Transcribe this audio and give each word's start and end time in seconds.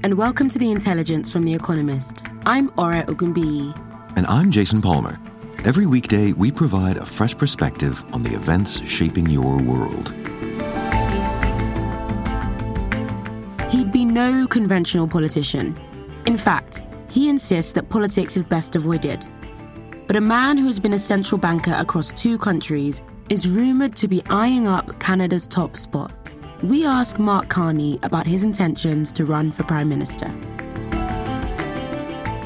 And 0.00 0.14
welcome 0.14 0.48
to 0.48 0.58
The 0.58 0.70
Intelligence 0.72 1.30
from 1.30 1.44
The 1.44 1.54
Economist. 1.54 2.22
I'm 2.44 2.72
Ore 2.76 3.04
Ogunbiyi. 3.04 3.72
And 4.16 4.26
I'm 4.26 4.50
Jason 4.50 4.82
Palmer. 4.82 5.20
Every 5.64 5.86
weekday, 5.86 6.32
we 6.32 6.50
provide 6.50 6.96
a 6.96 7.06
fresh 7.06 7.36
perspective 7.36 8.02
on 8.12 8.24
the 8.24 8.34
events 8.34 8.84
shaping 8.84 9.30
your 9.30 9.62
world. 9.62 10.12
He'd 13.70 13.92
be 13.92 14.04
no 14.04 14.48
conventional 14.48 15.06
politician. 15.06 15.78
In 16.26 16.36
fact, 16.36 16.82
he 17.08 17.28
insists 17.28 17.72
that 17.74 17.88
politics 17.88 18.36
is 18.36 18.44
best 18.44 18.74
avoided. 18.74 19.24
But 20.08 20.16
a 20.16 20.20
man 20.20 20.58
who 20.58 20.66
has 20.66 20.80
been 20.80 20.94
a 20.94 20.98
central 20.98 21.38
banker 21.38 21.74
across 21.74 22.10
two 22.10 22.38
countries 22.38 23.00
is 23.28 23.48
rumoured 23.48 23.94
to 23.96 24.08
be 24.08 24.22
eyeing 24.30 24.66
up 24.66 24.98
Canada's 24.98 25.46
top 25.46 25.76
spot. 25.76 26.12
We 26.62 26.86
ask 26.86 27.18
Mark 27.18 27.48
Carney 27.48 27.98
about 28.04 28.24
his 28.24 28.44
intentions 28.44 29.10
to 29.12 29.24
run 29.24 29.50
for 29.50 29.64
Prime 29.64 29.88
Minister. 29.88 30.26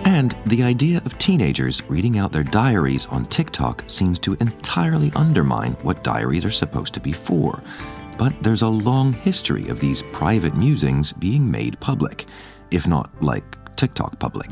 And 0.07 0.35
the 0.47 0.63
idea 0.63 1.03
of 1.05 1.19
teenagers 1.19 1.83
reading 1.91 2.17
out 2.17 2.33
their 2.33 2.43
diaries 2.43 3.05
on 3.07 3.27
TikTok 3.27 3.85
seems 3.89 4.19
to 4.21 4.33
entirely 4.41 5.13
undermine 5.15 5.73
what 5.83 6.03
diaries 6.03 6.47
are 6.47 6.51
supposed 6.51 6.95
to 6.95 7.01
be 7.01 7.13
for. 7.13 7.63
But 8.17 8.33
there's 8.43 8.63
a 8.63 8.69
long 8.69 9.13
history 9.13 9.69
of 9.69 9.81
these 9.81 10.03
private 10.13 10.57
musings 10.57 11.13
being 11.13 11.51
made 11.51 11.79
public, 11.81 12.25
if 12.71 12.87
not 12.87 13.11
like 13.23 13.45
TikTok 13.77 14.19
public. 14.19 14.51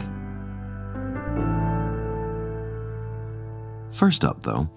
First 3.92 4.26
up, 4.26 4.42
though, 4.42 4.68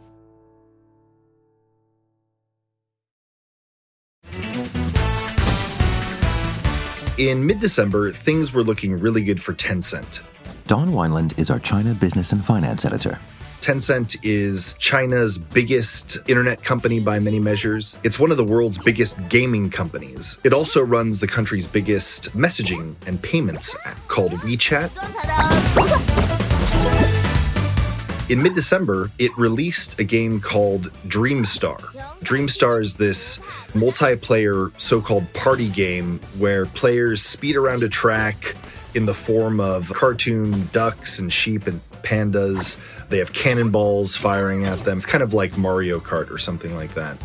In 7.18 7.48
mid 7.48 7.60
December, 7.60 8.12
things 8.12 8.54
were 8.54 8.64
looking 8.64 9.00
really 9.00 9.23
good 9.23 9.42
for 9.42 9.54
Tencent. 9.54 10.22
Don 10.68 10.90
Weinland 10.92 11.38
is 11.40 11.50
our 11.50 11.58
China 11.58 11.96
business 11.96 12.32
and 12.32 12.46
finance 12.46 12.86
editor. 12.86 13.18
Tencent 13.60 14.16
is 14.22 14.76
China's 14.78 15.40
biggest 15.40 16.20
internet 16.28 16.64
company 16.64 17.00
by 17.00 17.18
many 17.18 17.40
measures. 17.40 17.98
It's 18.04 18.20
one 18.20 18.30
of 18.30 18.38
the 18.38 18.44
world's 18.44 18.78
biggest 18.78 19.18
gaming 19.30 19.72
companies. 19.72 20.38
It 20.44 20.54
also 20.54 20.84
runs 20.84 21.20
the 21.20 21.27
country's 21.27 21.66
biggest 21.66 22.38
messaging 22.38 22.94
and 23.08 23.20
payments 23.20 23.76
app 23.83 23.98
called 24.08 24.33
WeChat. 24.33 24.92
In 28.30 28.43
mid 28.43 28.54
December, 28.54 29.10
it 29.20 29.36
released 29.38 29.98
a 29.99 30.04
game 30.04 30.42
called 30.42 30.92
Dreamstar. 31.08 31.77
Dreamstar 32.26 32.82
is 32.82 32.98
this 32.98 33.38
multiplayer 33.71 34.70
so 34.80 34.99
called 34.99 35.32
party 35.32 35.70
game 35.70 36.20
where 36.38 36.65
players 36.65 37.21
speed 37.21 37.55
around 37.55 37.83
a 37.83 37.89
track 37.89 38.55
in 38.95 39.05
the 39.05 39.14
form 39.14 39.61
of 39.61 39.93
cartoon 39.93 40.67
ducks 40.73 41.20
and 41.20 41.32
sheep 41.32 41.67
and 41.67 41.80
pandas. 42.04 42.76
They 43.08 43.20
have 43.20 43.32
cannonballs 43.32 44.17
firing 44.17 44.65
at 44.65 44.80
them. 44.80 44.98
It's 44.98 45.05
kind 45.05 45.23
of 45.23 45.33
like 45.33 45.58
Mario 45.58 45.99
Kart 46.02 46.30
or 46.30 46.38
something 46.38 46.76
like 46.76 46.94
that. 46.95 47.15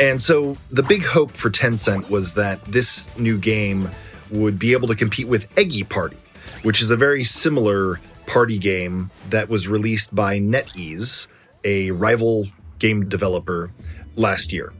And 0.00 0.20
so 0.20 0.56
the 0.72 0.82
big 0.82 1.04
hope 1.04 1.30
for 1.30 1.48
Tencent 1.48 2.10
was 2.10 2.34
that 2.34 2.64
this 2.64 3.16
new 3.16 3.38
game 3.38 3.88
would 4.32 4.58
be 4.58 4.72
able 4.72 4.88
to 4.88 4.96
compete 4.96 5.28
with 5.28 5.48
Eggy 5.58 5.84
Party, 5.84 6.16
which 6.62 6.82
is 6.82 6.90
a 6.90 6.96
very 6.96 7.22
similar 7.22 8.00
party 8.26 8.58
game 8.58 9.10
that 9.30 9.48
was 9.48 9.68
released 9.68 10.14
by 10.14 10.38
NetEase, 10.38 11.26
a 11.64 11.90
rival 11.90 12.48
game 12.78 13.08
developer, 13.08 13.70
last 14.16 14.52
year. 14.52 14.72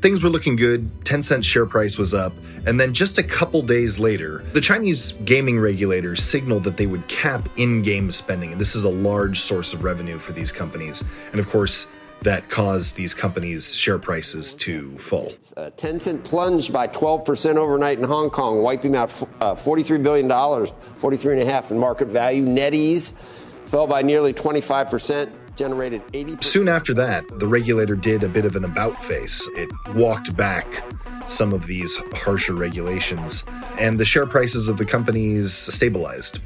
Things 0.00 0.22
were 0.22 0.28
looking 0.28 0.54
good, 0.54 1.04
Tencent's 1.04 1.46
share 1.46 1.66
price 1.66 1.98
was 1.98 2.14
up, 2.14 2.32
and 2.66 2.78
then 2.78 2.94
just 2.94 3.18
a 3.18 3.22
couple 3.22 3.62
days 3.62 3.98
later, 3.98 4.44
the 4.52 4.60
Chinese 4.60 5.14
gaming 5.24 5.58
regulators 5.58 6.22
signaled 6.22 6.64
that 6.64 6.76
they 6.76 6.86
would 6.86 7.06
cap 7.08 7.48
in 7.56 7.82
game 7.82 8.10
spending, 8.10 8.52
and 8.52 8.60
this 8.60 8.76
is 8.76 8.84
a 8.84 8.88
large 8.88 9.40
source 9.40 9.72
of 9.72 9.82
revenue 9.82 10.18
for 10.18 10.32
these 10.32 10.52
companies. 10.52 11.02
And 11.32 11.40
of 11.40 11.48
course, 11.48 11.88
that 12.22 12.48
caused 12.48 12.96
these 12.96 13.14
companies' 13.14 13.74
share 13.74 13.98
prices 13.98 14.54
to 14.54 14.96
fall. 14.98 15.32
Uh, 15.56 15.70
Tencent 15.76 16.24
plunged 16.24 16.72
by 16.72 16.88
12% 16.88 17.56
overnight 17.56 17.98
in 17.98 18.04
Hong 18.04 18.30
Kong, 18.30 18.62
wiping 18.62 18.96
out 18.96 19.10
uh, 19.40 19.54
$43 19.54 20.02
billion, 20.02 20.28
43.5 20.28 21.70
in 21.70 21.78
market 21.78 22.08
value. 22.08 22.44
NetEase 22.44 23.12
fell 23.66 23.86
by 23.86 24.02
nearly 24.02 24.32
25%. 24.32 25.32
Generated 25.56 26.06
80%. 26.12 26.44
Soon 26.44 26.68
after 26.68 26.94
that, 26.94 27.24
the 27.40 27.48
regulator 27.48 27.96
did 27.96 28.22
a 28.22 28.28
bit 28.28 28.44
of 28.44 28.54
an 28.54 28.64
about 28.64 28.96
face. 29.04 29.48
It 29.56 29.68
walked 29.96 30.36
back 30.36 30.84
some 31.26 31.52
of 31.52 31.66
these 31.66 31.96
harsher 32.14 32.54
regulations, 32.54 33.44
and 33.80 33.98
the 33.98 34.04
share 34.04 34.24
prices 34.24 34.68
of 34.68 34.76
the 34.78 34.84
companies 34.84 35.52
stabilized. 35.52 36.38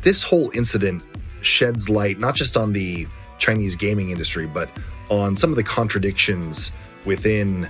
This 0.00 0.24
whole 0.24 0.50
incident 0.54 1.04
sheds 1.40 1.88
light 1.88 2.18
not 2.18 2.34
just 2.34 2.56
on 2.56 2.72
the 2.72 3.06
Chinese 3.38 3.76
gaming 3.76 4.10
industry, 4.10 4.46
but 4.46 4.70
on 5.08 5.36
some 5.36 5.50
of 5.50 5.56
the 5.56 5.62
contradictions 5.62 6.72
within 7.06 7.62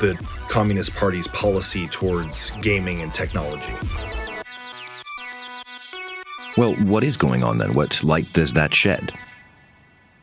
the 0.00 0.14
Communist 0.48 0.94
Party's 0.94 1.28
policy 1.28 1.88
towards 1.88 2.50
gaming 2.62 3.00
and 3.00 3.12
technology. 3.12 3.74
Well, 6.56 6.74
what 6.74 7.04
is 7.04 7.16
going 7.16 7.44
on 7.44 7.58
then? 7.58 7.72
What 7.72 8.02
light 8.02 8.32
does 8.32 8.52
that 8.54 8.74
shed? 8.74 9.12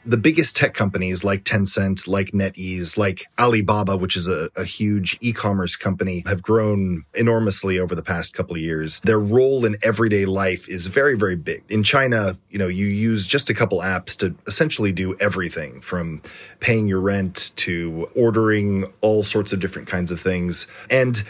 The 0.05 0.17
biggest 0.17 0.55
tech 0.55 0.73
companies 0.73 1.23
like 1.23 1.43
Tencent, 1.43 2.07
like 2.07 2.31
NetEase, 2.31 2.97
like 2.97 3.25
Alibaba, 3.39 3.97
which 3.97 4.15
is 4.15 4.27
a, 4.27 4.49
a 4.55 4.63
huge 4.63 5.17
e-commerce 5.21 5.75
company, 5.75 6.23
have 6.27 6.41
grown 6.41 7.05
enormously 7.15 7.79
over 7.79 7.95
the 7.95 8.03
past 8.03 8.33
couple 8.33 8.55
of 8.55 8.61
years. 8.61 8.99
Their 9.01 9.19
role 9.19 9.65
in 9.65 9.77
everyday 9.83 10.25
life 10.25 10.69
is 10.69 10.87
very, 10.87 11.17
very 11.17 11.35
big. 11.35 11.63
In 11.69 11.83
China, 11.83 12.37
you 12.49 12.59
know, 12.59 12.67
you 12.67 12.85
use 12.85 13.25
just 13.25 13.49
a 13.49 13.53
couple 13.53 13.79
apps 13.79 14.15
to 14.19 14.35
essentially 14.47 14.91
do 14.91 15.15
everything 15.19 15.81
from 15.81 16.21
paying 16.59 16.87
your 16.87 16.99
rent 16.99 17.51
to 17.57 18.07
ordering 18.15 18.91
all 19.01 19.23
sorts 19.23 19.53
of 19.53 19.59
different 19.59 19.87
kinds 19.87 20.11
of 20.11 20.19
things. 20.19 20.67
And 20.89 21.23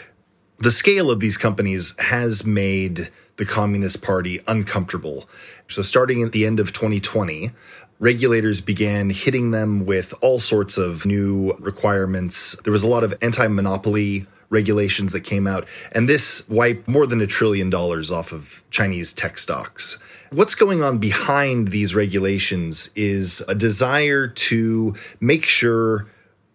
the 0.58 0.70
scale 0.70 1.10
of 1.10 1.20
these 1.20 1.36
companies 1.36 1.94
has 1.98 2.44
made 2.44 3.10
the 3.36 3.44
Communist 3.44 4.02
Party 4.02 4.40
uncomfortable. 4.46 5.28
So 5.68 5.82
starting 5.82 6.22
at 6.22 6.32
the 6.32 6.46
end 6.46 6.60
of 6.60 6.72
2020, 6.72 7.50
regulators 7.98 8.60
began 8.60 9.10
hitting 9.10 9.50
them 9.50 9.86
with 9.86 10.14
all 10.20 10.38
sorts 10.38 10.78
of 10.78 11.06
new 11.06 11.52
requirements. 11.58 12.56
There 12.64 12.72
was 12.72 12.82
a 12.82 12.88
lot 12.88 13.04
of 13.04 13.14
anti 13.22 13.46
monopoly 13.48 14.26
regulations 14.48 15.12
that 15.12 15.22
came 15.22 15.46
out, 15.46 15.66
and 15.92 16.08
this 16.08 16.48
wiped 16.48 16.86
more 16.86 17.06
than 17.06 17.20
a 17.20 17.26
trillion 17.26 17.70
dollars 17.70 18.10
off 18.10 18.32
of 18.32 18.62
Chinese 18.70 19.12
tech 19.12 19.38
stocks. 19.38 19.98
What's 20.30 20.54
going 20.54 20.82
on 20.82 20.98
behind 20.98 21.68
these 21.68 21.94
regulations 21.94 22.90
is 22.94 23.42
a 23.48 23.54
desire 23.54 24.28
to 24.28 24.94
make 25.20 25.44
sure 25.44 26.06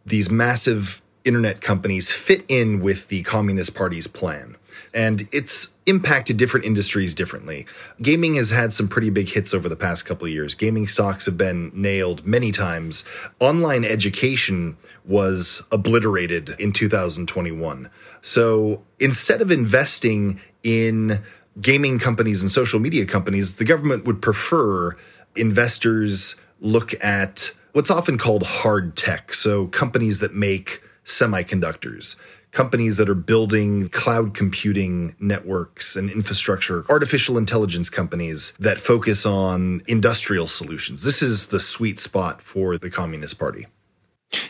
these 0.06 0.30
massive 0.30 1.02
internet 1.24 1.62
companies 1.62 2.12
fit 2.12 2.44
in 2.48 2.82
with 2.82 3.08
the 3.10 3.22
Communist 3.24 3.76
Party's 3.76 4.08
plan. 4.08 4.58
And 4.94 5.28
it's 5.32 5.70
impacted 5.86 6.38
different 6.38 6.66
industries 6.66 7.14
differently. 7.14 7.66
Gaming 8.02 8.36
has 8.36 8.50
had 8.52 8.74
some 8.74 8.88
pretty 8.88 9.10
big 9.10 9.30
hits 9.30 9.54
over 9.54 9.68
the 9.68 9.76
past 9.76 10.06
couple 10.06 10.28
of 10.28 10.34
years. 10.34 10.56
Gaming 10.56 10.88
stocks 10.88 11.26
have 11.26 11.38
been 11.38 11.72
nailed 11.74 12.26
many 12.26 12.52
times. 12.52 13.04
Online 13.40 13.84
education 13.84 14.78
was 15.06 15.62
obliterated 15.72 16.56
in 16.60 16.72
2021. 16.72 17.90
So 18.22 18.84
instead 19.00 19.42
of 19.42 19.52
investing 19.52 20.40
in 20.64 21.22
gaming 21.60 22.00
companies 22.00 22.42
and 22.42 22.52
social 22.52 22.80
media 22.80 23.06
companies, 23.06 23.56
the 23.56 23.66
government 23.66 24.06
would 24.06 24.22
prefer 24.22 24.96
investors 25.36 26.36
look 26.60 26.94
at 27.04 27.52
what's 27.74 27.90
often 27.90 28.18
called 28.18 28.44
hard 28.44 28.96
tech. 28.96 29.34
So 29.34 29.68
companies 29.68 30.20
that 30.20 30.34
make 30.34 30.82
semiconductors, 31.06 32.16
companies 32.52 32.98
that 32.98 33.10
are 33.10 33.16
building 33.16 33.90
cloud 33.90 34.34
computing 34.34 35.16
networks 35.20 35.96
and 35.96 36.10
infrastructure, 36.10 36.84
artificial 36.90 37.38
intelligence 37.38 37.90
companies 37.90 38.54
that 38.60 38.80
focus 38.80 39.26
on 39.26 39.82
industrial 39.88 40.48
solutions. 40.48 41.04
This 41.04 41.22
is 41.22 41.48
the 41.48 41.60
sweet 41.60 42.00
spot 42.00 42.42
for 42.42 42.78
the 42.78 42.90
Communist 42.90 43.40
Party. 43.40 43.68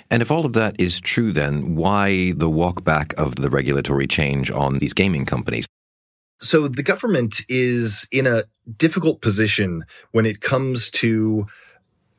And 0.10 0.22
if 0.22 0.30
all 0.30 0.46
of 0.46 0.54
that 0.54 0.80
is 0.80 1.00
true, 1.00 1.32
then 1.32 1.76
why 1.76 2.34
the 2.34 2.50
walkback 2.50 3.14
of 3.16 3.36
the 3.36 3.50
regulatory 3.50 4.08
change 4.08 4.52
on 4.52 4.80
these 4.80 4.94
gaming 4.94 5.26
companies? 5.26 5.66
So 6.40 6.68
the 6.68 6.84
government 6.84 7.42
is 7.50 8.08
in 8.12 8.26
a 8.26 8.44
difficult 8.78 9.22
position 9.22 9.86
when 10.12 10.26
it 10.26 10.42
comes 10.42 10.90
to 10.92 11.48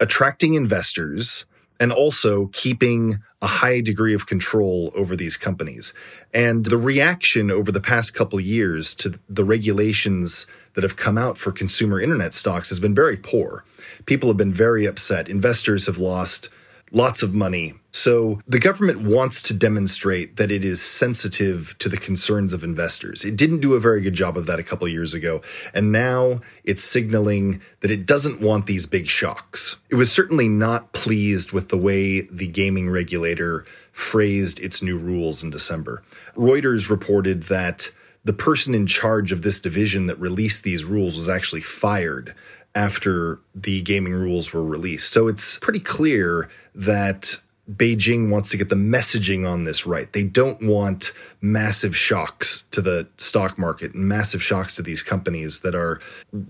attracting 0.01 0.55
investors 0.55 1.45
and 1.83 1.91
also 1.91 2.47
keeping 2.53 3.19
a 3.43 3.47
high 3.49 3.81
degree 3.81 4.15
of 4.15 4.29
control 4.29 4.93
over 4.95 5.17
these 5.17 5.37
companies. 5.37 5.93
And 6.33 6.65
the 6.65 6.79
reaction 6.79 7.51
over 7.51 7.73
the 7.73 7.81
past 7.81 8.15
couple 8.15 8.39
years 8.39 8.95
to 8.95 9.19
the 9.29 9.43
regulations 9.43 10.47
that 10.75 10.85
have 10.85 10.95
come 10.95 11.19
out 11.19 11.37
for 11.37 11.51
consumer 11.51 12.01
internet 12.01 12.35
stocks 12.35 12.69
has 12.69 12.79
been 12.79 12.95
very 12.95 13.17
poor. 13.17 13.65
People 14.07 14.29
have 14.31 14.37
been 14.37 14.53
very 14.53 14.87
upset. 14.87 15.29
Investors 15.29 15.87
have 15.87 15.99
lost 15.99 16.49
lots 16.93 17.23
of 17.23 17.35
money. 17.35 17.75
So 17.91 18.41
the 18.47 18.59
government 18.59 19.03
wants 19.03 19.43
to 19.43 19.55
demonstrate 19.55 20.37
that 20.37 20.51
it 20.51 20.65
is 20.65 20.81
sensitive 20.81 21.77
to 21.79 21.89
the 21.89 21.97
concerns 21.97 22.53
of 22.53 22.65
investors. 22.65 23.25
It 23.25 23.37
didn't 23.37 23.61
do 23.61 23.75
a 23.75 23.81
very 23.81 24.01
good 24.01 24.15
job 24.15 24.37
of 24.37 24.47
that 24.47 24.59
a 24.59 24.63
couple 24.63 24.87
years 24.89 25.15
ago. 25.15 25.43
And 25.75 25.93
now 25.93 26.41
it's 26.65 26.85
signaling 26.85 27.61
that 27.81 27.91
it 27.91 28.07
doesn't 28.07 28.41
want 28.41 28.67
these 28.67 28.87
big 28.87 29.07
shocks. 29.07 29.77
It 29.91 29.97
was 29.97 30.13
certainly 30.13 30.49
not 30.49 30.93
pleased 30.93 31.53
with 31.53 31.69
the 31.69 31.77
way 31.77 32.23
the 32.23 32.47
gaming 32.47 32.89
regulator 32.89 33.67
phrased 33.93 34.59
its 34.61 34.83
new 34.83 34.97
rules 34.97 35.43
in 35.43 35.51
December. 35.51 36.03
Reuters 36.35 36.89
reported 36.89 37.45
that 37.45 37.91
the 38.25 38.33
person 38.33 38.75
in 38.75 38.87
charge 38.87 39.33
of 39.33 39.43
this 39.43 39.61
division 39.61 40.07
that 40.07 40.19
released 40.21 40.63
these 40.63 40.85
rules 40.85 41.17
was 41.17 41.29
actually 41.29 41.61
fired 41.61 42.35
after 42.75 43.41
the 43.55 43.83
gaming 43.83 44.15
rules 44.15 44.53
were 44.53 44.65
released. 44.65 45.13
So 45.13 45.29
it's 45.29 45.59
pretty 45.59 45.81
clear 45.81 46.49
that 46.75 47.39
Beijing 47.71 48.31
wants 48.31 48.51
to 48.51 48.57
get 48.57 48.69
the 48.69 48.77
messaging 48.77 49.49
on 49.49 49.65
this 49.65 49.87
right. 49.87 50.13
They 50.13 50.25
don't 50.25 50.61
want 50.63 51.13
massive 51.41 51.97
shocks 51.97 52.65
to 52.73 52.83
the 52.83 53.09
stock 53.19 53.59
market 53.59 53.95
and 53.95 54.09
massive 54.09 54.43
shocks 54.43 54.75
to 54.77 54.83
these 54.83 55.03
companies 55.03 55.61
that 55.61 55.75
are 55.75 56.01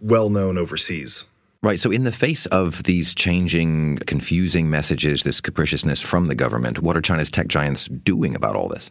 well 0.00 0.30
known 0.30 0.56
overseas. 0.56 1.24
Right. 1.62 1.78
So, 1.78 1.92
in 1.92 2.02
the 2.02 2.12
face 2.12 2.46
of 2.46 2.82
these 2.84 3.14
changing, 3.14 3.98
confusing 3.98 4.68
messages, 4.68 5.22
this 5.22 5.40
capriciousness 5.40 6.00
from 6.00 6.26
the 6.26 6.34
government, 6.34 6.80
what 6.80 6.96
are 6.96 7.00
China's 7.00 7.30
tech 7.30 7.46
giants 7.46 7.86
doing 7.86 8.34
about 8.34 8.56
all 8.56 8.68
this? 8.68 8.90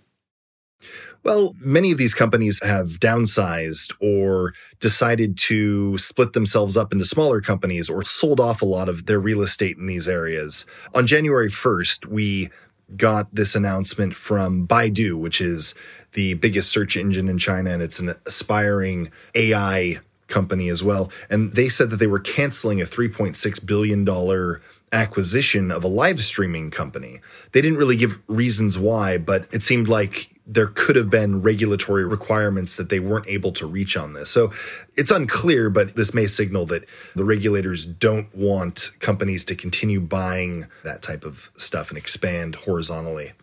Well, 1.23 1.55
many 1.59 1.91
of 1.91 1.99
these 1.99 2.15
companies 2.15 2.63
have 2.63 2.99
downsized 2.99 3.93
or 3.99 4.53
decided 4.79 5.37
to 5.39 5.97
split 5.99 6.33
themselves 6.33 6.75
up 6.75 6.91
into 6.91 7.05
smaller 7.05 7.41
companies 7.41 7.89
or 7.89 8.03
sold 8.03 8.39
off 8.39 8.63
a 8.63 8.65
lot 8.65 8.89
of 8.89 9.05
their 9.05 9.19
real 9.19 9.43
estate 9.43 9.77
in 9.77 9.85
these 9.85 10.07
areas. 10.07 10.65
On 10.95 11.05
January 11.05 11.49
1st, 11.49 12.07
we 12.07 12.49
got 12.97 13.33
this 13.33 13.53
announcement 13.55 14.15
from 14.15 14.67
Baidu, 14.67 15.13
which 15.13 15.39
is 15.41 15.75
the 16.13 16.33
biggest 16.35 16.71
search 16.71 16.97
engine 16.97 17.29
in 17.29 17.37
China, 17.37 17.69
and 17.69 17.83
it's 17.83 17.99
an 17.99 18.15
aspiring 18.25 19.11
AI 19.35 19.99
company 20.27 20.69
as 20.69 20.83
well. 20.83 21.11
And 21.29 21.53
they 21.53 21.69
said 21.69 21.91
that 21.91 21.97
they 21.97 22.07
were 22.07 22.19
canceling 22.19 22.81
a 22.81 22.85
$3.6 22.85 23.65
billion 23.65 24.59
acquisition 24.91 25.71
of 25.71 25.83
a 25.83 25.87
live 25.87 26.23
streaming 26.23 26.71
company. 26.71 27.21
They 27.51 27.61
didn't 27.61 27.77
really 27.77 27.95
give 27.95 28.19
reasons 28.27 28.79
why, 28.79 29.17
but 29.19 29.45
it 29.53 29.61
seemed 29.61 29.87
like 29.87 30.30
there 30.45 30.67
could 30.67 30.95
have 30.95 31.09
been 31.09 31.41
regulatory 31.41 32.05
requirements 32.05 32.75
that 32.75 32.89
they 32.89 32.99
weren't 32.99 33.27
able 33.27 33.51
to 33.53 33.65
reach 33.65 33.95
on 33.95 34.13
this. 34.13 34.29
So 34.29 34.51
it's 34.95 35.11
unclear, 35.11 35.69
but 35.69 35.95
this 35.95 36.13
may 36.13 36.27
signal 36.27 36.65
that 36.67 36.85
the 37.15 37.23
regulators 37.23 37.85
don't 37.85 38.33
want 38.35 38.91
companies 38.99 39.45
to 39.45 39.55
continue 39.55 40.01
buying 40.01 40.67
that 40.83 41.01
type 41.01 41.23
of 41.23 41.51
stuff 41.57 41.89
and 41.89 41.97
expand 41.97 42.55
horizontally. 42.55 43.33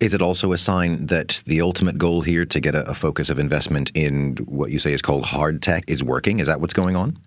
Is 0.00 0.14
it 0.14 0.22
also 0.22 0.52
a 0.52 0.58
sign 0.58 1.06
that 1.06 1.42
the 1.44 1.60
ultimate 1.60 1.98
goal 1.98 2.22
here 2.22 2.44
to 2.46 2.60
get 2.60 2.74
a, 2.74 2.88
a 2.88 2.94
focus 2.94 3.30
of 3.30 3.38
investment 3.38 3.90
in 3.94 4.36
what 4.46 4.70
you 4.70 4.78
say 4.78 4.92
is 4.92 5.02
called 5.02 5.26
hard 5.26 5.60
tech 5.60 5.84
is 5.88 6.04
working? 6.04 6.38
Is 6.38 6.46
that 6.46 6.60
what's 6.60 6.74
going 6.74 6.94
on? 6.94 7.18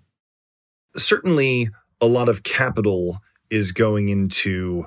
Certainly, 0.96 1.68
a 2.00 2.06
lot 2.06 2.28
of 2.28 2.42
capital 2.42 3.18
is 3.50 3.72
going 3.72 4.08
into 4.08 4.86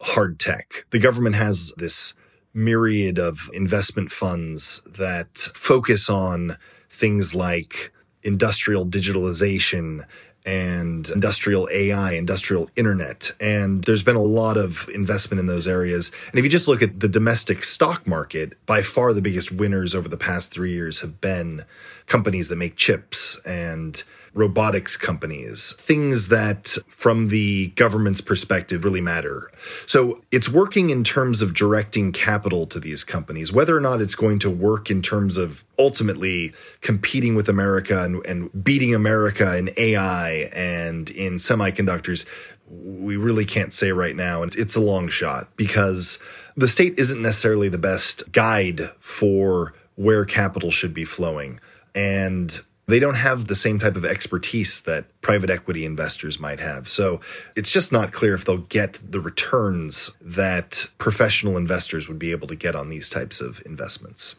hard 0.00 0.38
tech. 0.38 0.84
The 0.90 0.98
government 0.98 1.34
has 1.36 1.72
this 1.78 2.12
myriad 2.54 3.18
of 3.18 3.50
investment 3.52 4.12
funds 4.12 4.80
that 4.86 5.50
focus 5.54 6.08
on 6.08 6.56
things 6.88 7.34
like 7.34 7.92
industrial 8.22 8.86
digitalization 8.86 10.04
and 10.46 11.08
industrial 11.08 11.68
AI, 11.72 12.12
industrial 12.12 12.68
internet. 12.76 13.32
And 13.40 13.82
there's 13.84 14.02
been 14.02 14.16
a 14.16 14.22
lot 14.22 14.56
of 14.56 14.88
investment 14.94 15.40
in 15.40 15.46
those 15.46 15.66
areas. 15.66 16.12
And 16.30 16.38
if 16.38 16.44
you 16.44 16.50
just 16.50 16.68
look 16.68 16.82
at 16.82 17.00
the 17.00 17.08
domestic 17.08 17.64
stock 17.64 18.06
market, 18.06 18.52
by 18.66 18.82
far 18.82 19.12
the 19.12 19.22
biggest 19.22 19.50
winners 19.50 19.94
over 19.94 20.08
the 20.08 20.18
past 20.18 20.52
three 20.52 20.72
years 20.72 21.00
have 21.00 21.20
been 21.20 21.64
companies 22.06 22.48
that 22.48 22.56
make 22.56 22.76
chips 22.76 23.38
and 23.46 24.02
robotics 24.34 24.96
companies, 24.96 25.74
things 25.78 26.28
that 26.28 26.76
from 26.88 27.28
the 27.28 27.68
government's 27.68 28.20
perspective 28.20 28.84
really 28.84 29.00
matter. 29.00 29.50
So 29.86 30.22
it's 30.32 30.48
working 30.48 30.90
in 30.90 31.04
terms 31.04 31.40
of 31.40 31.54
directing 31.54 32.10
capital 32.10 32.66
to 32.66 32.80
these 32.80 33.04
companies, 33.04 33.52
whether 33.52 33.76
or 33.76 33.80
not 33.80 34.00
it's 34.00 34.16
going 34.16 34.40
to 34.40 34.50
work 34.50 34.90
in 34.90 35.02
terms 35.02 35.36
of 35.36 35.64
ultimately 35.78 36.52
competing 36.80 37.36
with 37.36 37.48
America 37.48 38.02
and, 38.02 38.24
and 38.26 38.64
beating 38.64 38.94
America 38.94 39.56
in 39.56 39.70
AI 39.76 40.50
and 40.52 41.10
in 41.10 41.34
semiconductors. 41.34 42.26
We 42.68 43.16
really 43.16 43.44
can't 43.44 43.72
say 43.72 43.92
right 43.92 44.16
now. 44.16 44.42
And 44.42 44.52
it's 44.56 44.74
a 44.74 44.80
long 44.80 45.08
shot 45.08 45.56
because 45.56 46.18
the 46.56 46.68
state 46.68 46.98
isn't 46.98 47.22
necessarily 47.22 47.68
the 47.68 47.78
best 47.78 48.30
guide 48.32 48.90
for 48.98 49.74
where 49.94 50.24
capital 50.24 50.72
should 50.72 50.92
be 50.92 51.04
flowing. 51.04 51.60
And 51.94 52.60
they 52.86 52.98
don't 52.98 53.14
have 53.14 53.46
the 53.46 53.54
same 53.54 53.78
type 53.78 53.96
of 53.96 54.04
expertise 54.04 54.82
that 54.82 55.06
private 55.22 55.50
equity 55.50 55.84
investors 55.84 56.38
might 56.38 56.60
have. 56.60 56.88
So 56.88 57.20
it's 57.56 57.70
just 57.70 57.92
not 57.92 58.12
clear 58.12 58.34
if 58.34 58.44
they'll 58.44 58.58
get 58.58 59.00
the 59.08 59.20
returns 59.20 60.12
that 60.20 60.88
professional 60.98 61.56
investors 61.56 62.08
would 62.08 62.18
be 62.18 62.30
able 62.30 62.46
to 62.48 62.56
get 62.56 62.74
on 62.74 62.90
these 62.90 63.08
types 63.08 63.40
of 63.40 63.62
investments. 63.64 64.34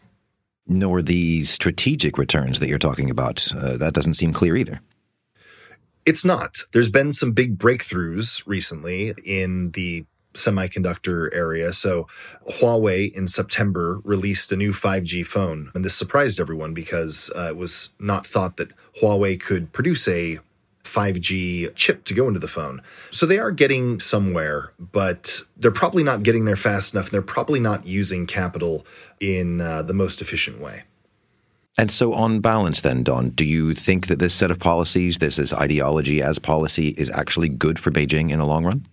Nor 0.67 1.01
the 1.01 1.43
strategic 1.43 2.17
returns 2.17 2.59
that 2.59 2.69
you're 2.69 2.77
talking 2.77 3.09
about. 3.09 3.53
Uh, 3.55 3.77
that 3.77 3.93
doesn't 3.93 4.15
seem 4.15 4.33
clear 4.33 4.55
either. 4.55 4.81
It's 6.05 6.23
not. 6.23 6.57
There's 6.71 6.89
been 6.89 7.13
some 7.13 7.31
big 7.31 7.57
breakthroughs 7.57 8.43
recently 8.45 9.13
in 9.25 9.71
the 9.71 10.05
semiconductor 10.35 11.29
area. 11.33 11.73
So 11.73 12.07
Huawei 12.47 13.15
in 13.15 13.27
September 13.27 13.99
released 14.03 14.51
a 14.51 14.55
new 14.55 14.71
5G 14.71 15.25
phone. 15.25 15.71
And 15.73 15.83
this 15.83 15.95
surprised 15.95 16.39
everyone 16.39 16.73
because 16.73 17.31
uh, 17.35 17.47
it 17.47 17.57
was 17.57 17.89
not 17.99 18.27
thought 18.27 18.57
that 18.57 18.71
Huawei 19.01 19.39
could 19.39 19.73
produce 19.73 20.07
a 20.07 20.39
5G 20.83 21.75
chip 21.75 22.05
to 22.05 22.13
go 22.13 22.27
into 22.27 22.39
the 22.39 22.47
phone. 22.47 22.81
So 23.11 23.25
they 23.25 23.39
are 23.39 23.51
getting 23.51 23.99
somewhere, 23.99 24.71
but 24.79 25.41
they're 25.57 25.71
probably 25.71 26.03
not 26.03 26.23
getting 26.23 26.45
there 26.45 26.55
fast 26.55 26.93
enough. 26.93 27.07
And 27.07 27.13
they're 27.13 27.21
probably 27.21 27.59
not 27.59 27.85
using 27.85 28.27
capital 28.27 28.85
in 29.19 29.61
uh, 29.61 29.81
the 29.81 29.93
most 29.93 30.21
efficient 30.21 30.61
way. 30.61 30.83
And 31.77 31.91
so, 31.91 32.13
on 32.13 32.39
balance, 32.39 32.81
then, 32.81 33.03
Don, 33.03 33.31
do 33.31 33.43
you 33.43 33.73
think 33.73 34.07
that 34.07 34.19
this 34.19 34.33
set 34.33 34.49
of 34.49 34.59
policies, 34.59 35.17
this, 35.17 35.35
this 35.35 35.51
ideology 35.51 36.21
as 36.21 36.39
policy, 36.39 36.89
is 36.97 37.09
actually 37.09 37.49
good 37.49 37.77
for 37.79 37.91
Beijing 37.91 38.31
in 38.31 38.39
the 38.39 38.45
long 38.45 38.63
run? 38.63 38.87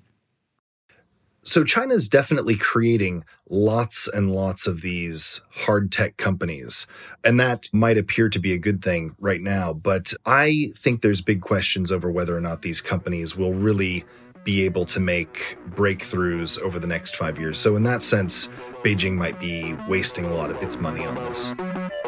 So 1.45 1.65
China 1.65 1.95
is 1.95 2.09
definitely 2.09 2.57
creating 2.57 3.25
lots 3.51 4.07
and 4.07 4.31
lots 4.31 4.67
of 4.67 4.81
these 4.81 5.41
hard 5.51 5.91
tech 5.91 6.17
companies. 6.17 6.87
And 7.25 7.39
that 7.41 7.69
might 7.73 7.99
appear 7.99 8.29
to 8.29 8.39
be 8.39 8.53
a 8.53 8.59
good 8.59 8.83
thing 8.83 9.17
right 9.19 9.41
now. 9.41 9.73
But 9.73 10.15
I 10.25 10.69
think 10.77 11.03
there's 11.03 11.21
big 11.21 11.41
questions 11.41 11.91
over 11.91 12.11
whether 12.11 12.37
or 12.37 12.41
not 12.41 12.63
these 12.63 12.81
companies 12.81 13.37
will 13.37 13.55
really 13.55 14.05
be 14.45 14.65
able 14.65 14.85
to 14.87 15.01
make 15.01 15.57
breakthroughs 15.71 16.61
over 16.61 16.79
the 16.79 16.87
next 16.87 17.17
five 17.17 17.39
years. 17.39 17.59
So, 17.59 17.77
in 17.77 17.83
that 17.85 18.03
sense, 18.03 18.49
Beijing 18.83 19.15
might 19.15 19.39
be 19.39 19.75
wasting 19.89 20.25
a 20.25 20.35
lot 20.35 20.51
of 20.51 20.61
its 20.63 20.81
money 20.81 21.05
on 21.05 21.15
this. 21.15 21.53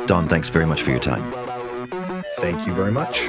Don, 0.06 0.28
thanks 0.28 0.48
very 0.48 0.66
much 0.66 0.82
for 0.82 0.90
your 0.90 1.00
time. 1.00 1.32
Thank 2.38 2.66
you 2.66 2.74
very 2.74 2.92
much. 2.92 3.28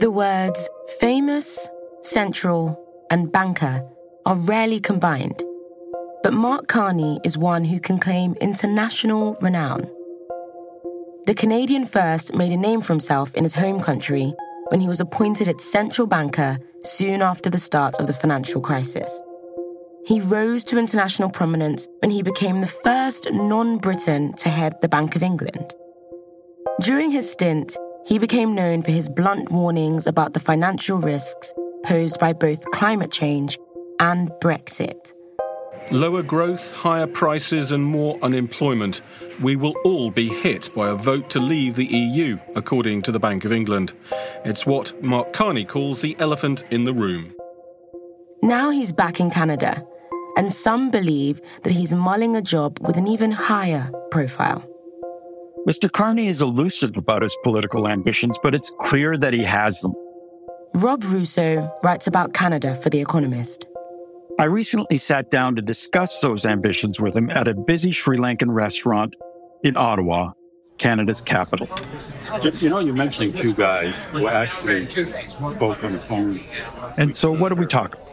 The 0.00 0.10
words 0.10 0.66
famous, 0.98 1.68
central, 2.00 2.82
and 3.10 3.30
banker 3.30 3.86
are 4.24 4.36
rarely 4.36 4.80
combined, 4.80 5.42
but 6.22 6.32
Mark 6.32 6.68
Carney 6.68 7.20
is 7.22 7.36
one 7.36 7.66
who 7.66 7.78
can 7.78 7.98
claim 7.98 8.34
international 8.40 9.36
renown. 9.42 9.82
The 11.26 11.34
Canadian 11.36 11.84
first 11.84 12.34
made 12.34 12.50
a 12.50 12.56
name 12.56 12.80
for 12.80 12.94
himself 12.94 13.34
in 13.34 13.44
his 13.44 13.52
home 13.52 13.78
country 13.78 14.32
when 14.68 14.80
he 14.80 14.88
was 14.88 15.02
appointed 15.02 15.48
its 15.48 15.70
central 15.70 16.06
banker 16.06 16.56
soon 16.82 17.20
after 17.20 17.50
the 17.50 17.58
start 17.58 18.00
of 18.00 18.06
the 18.06 18.14
financial 18.14 18.62
crisis. 18.62 19.22
He 20.06 20.20
rose 20.20 20.64
to 20.64 20.78
international 20.78 21.28
prominence 21.28 21.86
when 21.98 22.10
he 22.10 22.22
became 22.22 22.62
the 22.62 22.66
first 22.66 23.30
non 23.30 23.76
Briton 23.76 24.32
to 24.38 24.48
head 24.48 24.80
the 24.80 24.88
Bank 24.88 25.14
of 25.14 25.22
England. 25.22 25.74
During 26.80 27.10
his 27.10 27.30
stint, 27.30 27.76
he 28.06 28.18
became 28.18 28.54
known 28.54 28.82
for 28.82 28.90
his 28.90 29.08
blunt 29.08 29.50
warnings 29.50 30.06
about 30.06 30.34
the 30.34 30.40
financial 30.40 30.98
risks 30.98 31.52
posed 31.84 32.18
by 32.18 32.32
both 32.32 32.64
climate 32.72 33.10
change 33.10 33.58
and 33.98 34.30
Brexit. 34.42 35.12
Lower 35.90 36.22
growth, 36.22 36.72
higher 36.72 37.06
prices, 37.06 37.72
and 37.72 37.84
more 37.84 38.16
unemployment. 38.22 39.02
We 39.40 39.56
will 39.56 39.74
all 39.84 40.10
be 40.10 40.28
hit 40.28 40.70
by 40.74 40.90
a 40.90 40.94
vote 40.94 41.28
to 41.30 41.40
leave 41.40 41.74
the 41.74 41.86
EU, 41.86 42.38
according 42.54 43.02
to 43.02 43.12
the 43.12 43.18
Bank 43.18 43.44
of 43.44 43.52
England. 43.52 43.92
It's 44.44 44.64
what 44.64 45.02
Mark 45.02 45.32
Carney 45.32 45.64
calls 45.64 46.00
the 46.00 46.14
elephant 46.20 46.62
in 46.70 46.84
the 46.84 46.92
room. 46.92 47.34
Now 48.42 48.70
he's 48.70 48.92
back 48.92 49.18
in 49.18 49.30
Canada, 49.30 49.84
and 50.36 50.52
some 50.52 50.90
believe 50.90 51.40
that 51.64 51.72
he's 51.72 51.92
mulling 51.92 52.36
a 52.36 52.42
job 52.42 52.78
with 52.80 52.96
an 52.96 53.08
even 53.08 53.32
higher 53.32 53.90
profile. 54.12 54.64
Mr. 55.68 55.92
Carney 55.92 56.28
is 56.28 56.40
elusive 56.40 56.96
about 56.96 57.20
his 57.22 57.36
political 57.42 57.86
ambitions, 57.86 58.38
but 58.42 58.54
it's 58.54 58.72
clear 58.80 59.18
that 59.18 59.34
he 59.34 59.42
has 59.42 59.80
them. 59.82 59.92
Rob 60.76 61.04
Russo 61.04 61.70
writes 61.82 62.06
about 62.06 62.32
Canada 62.32 62.74
for 62.76 62.88
The 62.88 63.00
Economist. 63.00 63.66
I 64.38 64.44
recently 64.44 64.96
sat 64.96 65.30
down 65.30 65.56
to 65.56 65.62
discuss 65.62 66.22
those 66.22 66.46
ambitions 66.46 66.98
with 66.98 67.14
him 67.14 67.28
at 67.28 67.46
a 67.46 67.54
busy 67.54 67.92
Sri 67.92 68.16
Lankan 68.16 68.54
restaurant 68.54 69.14
in 69.62 69.76
Ottawa, 69.76 70.32
Canada's 70.78 71.20
capital. 71.20 71.68
You 72.42 72.70
know, 72.70 72.78
you're 72.78 72.96
mentioning 72.96 73.34
two 73.34 73.52
guys 73.52 74.06
who 74.06 74.28
actually 74.28 74.86
spoke 74.88 75.84
on 75.84 75.92
the 75.92 75.98
phone. 75.98 76.40
And 76.96 77.14
so, 77.14 77.30
what 77.30 77.50
did 77.50 77.58
we 77.58 77.66
talk 77.66 77.96
about? 77.96 78.08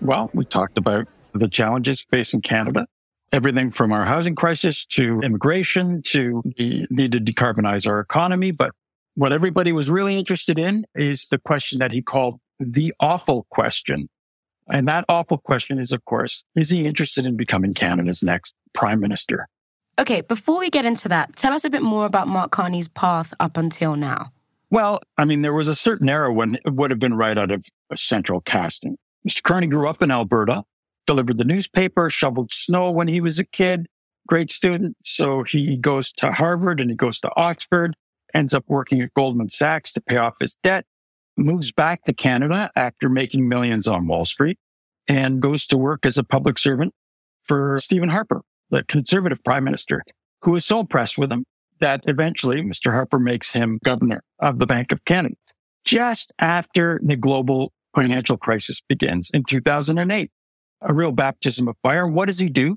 Well, 0.00 0.30
we 0.32 0.44
talked 0.44 0.78
about 0.78 1.08
the 1.34 1.48
challenges 1.48 2.02
facing 2.08 2.42
Canada, 2.42 2.86
everything 3.32 3.70
from 3.70 3.92
our 3.92 4.04
housing 4.04 4.34
crisis 4.34 4.84
to 4.84 5.20
immigration 5.20 6.02
to 6.02 6.42
the 6.56 6.86
need 6.90 7.12
to 7.12 7.18
decarbonize 7.18 7.86
our 7.86 7.98
economy. 8.00 8.50
But 8.50 8.72
what 9.14 9.32
everybody 9.32 9.72
was 9.72 9.90
really 9.90 10.16
interested 10.16 10.58
in 10.58 10.84
is 10.94 11.28
the 11.28 11.38
question 11.38 11.78
that 11.78 11.92
he 11.92 12.02
called 12.02 12.40
the 12.60 12.94
awful 13.00 13.46
question. 13.50 14.08
And 14.68 14.86
that 14.88 15.04
awful 15.08 15.38
question 15.38 15.78
is, 15.78 15.92
of 15.92 16.04
course, 16.04 16.44
is 16.54 16.70
he 16.70 16.86
interested 16.86 17.26
in 17.26 17.36
becoming 17.36 17.74
Canada's 17.74 18.22
next 18.22 18.54
prime 18.74 19.00
minister? 19.00 19.48
Okay, 19.98 20.20
before 20.22 20.58
we 20.58 20.70
get 20.70 20.84
into 20.84 21.08
that, 21.08 21.36
tell 21.36 21.52
us 21.52 21.64
a 21.64 21.70
bit 21.70 21.82
more 21.82 22.06
about 22.06 22.28
Mark 22.28 22.50
Carney's 22.50 22.88
path 22.88 23.34
up 23.40 23.56
until 23.56 23.96
now. 23.96 24.32
Well, 24.70 25.00
I 25.18 25.26
mean, 25.26 25.42
there 25.42 25.52
was 25.52 25.68
a 25.68 25.74
certain 25.74 26.08
era 26.08 26.32
when 26.32 26.54
it 26.64 26.72
would 26.72 26.90
have 26.90 27.00
been 27.00 27.14
right 27.14 27.36
out 27.36 27.50
of 27.50 27.66
a 27.90 27.96
central 27.96 28.40
casting. 28.40 28.96
Mr. 29.28 29.42
Carney 29.42 29.66
grew 29.66 29.86
up 29.86 30.00
in 30.00 30.10
Alberta, 30.10 30.64
delivered 31.06 31.38
the 31.38 31.44
newspaper, 31.44 32.10
shoveled 32.10 32.52
snow 32.52 32.90
when 32.90 33.08
he 33.08 33.20
was 33.20 33.38
a 33.38 33.44
kid, 33.44 33.86
great 34.26 34.50
student. 34.50 34.96
So 35.02 35.42
he 35.42 35.76
goes 35.76 36.12
to 36.12 36.32
Harvard 36.32 36.80
and 36.80 36.90
he 36.90 36.96
goes 36.96 37.20
to 37.20 37.30
Oxford, 37.36 37.94
ends 38.34 38.54
up 38.54 38.64
working 38.68 39.00
at 39.00 39.14
Goldman 39.14 39.50
Sachs 39.50 39.92
to 39.94 40.00
pay 40.00 40.16
off 40.16 40.36
his 40.40 40.56
debt, 40.62 40.84
moves 41.36 41.72
back 41.72 42.04
to 42.04 42.12
Canada 42.12 42.70
after 42.76 43.08
making 43.08 43.48
millions 43.48 43.86
on 43.86 44.06
Wall 44.06 44.24
Street 44.24 44.58
and 45.08 45.42
goes 45.42 45.66
to 45.66 45.76
work 45.76 46.06
as 46.06 46.18
a 46.18 46.24
public 46.24 46.58
servant 46.58 46.94
for 47.42 47.78
Stephen 47.80 48.08
Harper, 48.08 48.42
the 48.70 48.84
conservative 48.84 49.42
prime 49.42 49.64
minister, 49.64 50.02
who 50.42 50.52
was 50.52 50.64
so 50.64 50.80
impressed 50.80 51.18
with 51.18 51.32
him 51.32 51.44
that 51.80 52.04
eventually 52.06 52.62
Mr. 52.62 52.92
Harper 52.92 53.18
makes 53.18 53.52
him 53.52 53.80
governor 53.84 54.22
of 54.38 54.58
the 54.60 54.66
Bank 54.66 54.92
of 54.92 55.04
Canada 55.04 55.34
just 55.84 56.32
after 56.38 57.00
the 57.02 57.16
global 57.16 57.72
financial 57.94 58.36
crisis 58.36 58.80
begins 58.80 59.30
in 59.34 59.42
2008. 59.44 60.30
A 60.84 60.92
real 60.92 61.12
baptism 61.12 61.68
of 61.68 61.76
fire. 61.82 62.06
What 62.06 62.26
does 62.26 62.38
he 62.38 62.48
do? 62.48 62.76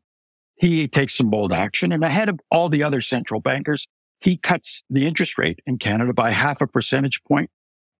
He 0.56 0.88
takes 0.88 1.16
some 1.16 1.30
bold 1.30 1.52
action 1.52 1.92
and 1.92 2.04
ahead 2.04 2.30
of 2.30 2.40
all 2.50 2.70
the 2.70 2.84
other 2.84 3.02
central 3.02 3.42
bankers, 3.42 3.88
he 4.22 4.38
cuts 4.38 4.84
the 4.90 5.06
interest 5.06 5.38
rate 5.38 5.60
in 5.66 5.78
Canada 5.78 6.14
by 6.14 6.32
half 6.32 6.62
a 6.62 6.68
percentage 6.68 7.22
point 7.24 7.50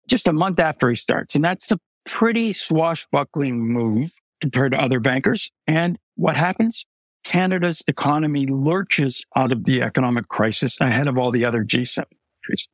just 0.08 0.26
a 0.26 0.32
month 0.32 0.58
after 0.58 0.88
he 0.88 0.96
starts. 0.96 1.34
And 1.34 1.44
that's 1.44 1.70
a 1.70 1.78
pretty 2.04 2.52
swashbuckling 2.52 3.58
move 3.58 4.12
compared 4.40 4.72
to 4.72 4.80
other 4.80 5.00
bankers. 5.00 5.50
And 5.66 5.98
what 6.14 6.36
happens? 6.36 6.86
Canada's 7.24 7.82
economy 7.88 8.46
lurches 8.46 9.24
out 9.34 9.52
of 9.52 9.64
the 9.64 9.82
economic 9.82 10.28
crisis 10.28 10.80
ahead 10.80 11.08
of 11.08 11.18
all 11.18 11.30
the 11.30 11.44
other 11.44 11.64
G7 11.64 12.04
countries. 12.42 12.68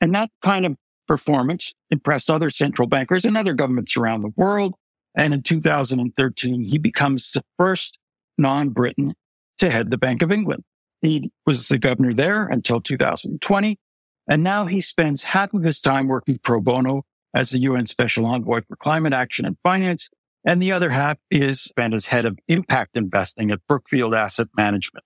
And 0.00 0.14
that 0.14 0.30
kind 0.42 0.66
of 0.66 0.76
performance 1.08 1.74
impressed 1.90 2.30
other 2.30 2.50
central 2.50 2.86
bankers 2.86 3.24
and 3.24 3.36
other 3.36 3.54
governments 3.54 3.96
around 3.96 4.22
the 4.22 4.32
world. 4.36 4.74
And 5.14 5.32
in 5.32 5.42
2013, 5.42 6.64
he 6.64 6.78
becomes 6.78 7.32
the 7.32 7.44
first 7.58 7.98
non-Briton 8.36 9.14
to 9.58 9.70
head 9.70 9.90
the 9.90 9.98
Bank 9.98 10.22
of 10.22 10.32
England. 10.32 10.64
He 11.00 11.30
was 11.46 11.68
the 11.68 11.78
governor 11.78 12.14
there 12.14 12.46
until 12.46 12.80
2020. 12.80 13.78
And 14.26 14.42
now 14.42 14.66
he 14.66 14.80
spends 14.80 15.24
half 15.24 15.52
of 15.52 15.62
his 15.62 15.80
time 15.80 16.08
working 16.08 16.38
pro 16.38 16.60
bono 16.60 17.04
as 17.34 17.50
the 17.50 17.58
UN 17.60 17.86
Special 17.86 18.24
Envoy 18.26 18.62
for 18.66 18.76
Climate 18.76 19.12
Action 19.12 19.44
and 19.44 19.56
Finance. 19.62 20.08
And 20.46 20.60
the 20.60 20.72
other 20.72 20.90
half 20.90 21.18
is 21.30 21.60
spent 21.60 21.94
as 21.94 22.06
head 22.06 22.24
of 22.24 22.38
impact 22.48 22.96
investing 22.96 23.50
at 23.50 23.66
Brookfield 23.66 24.14
Asset 24.14 24.48
Management. 24.56 25.04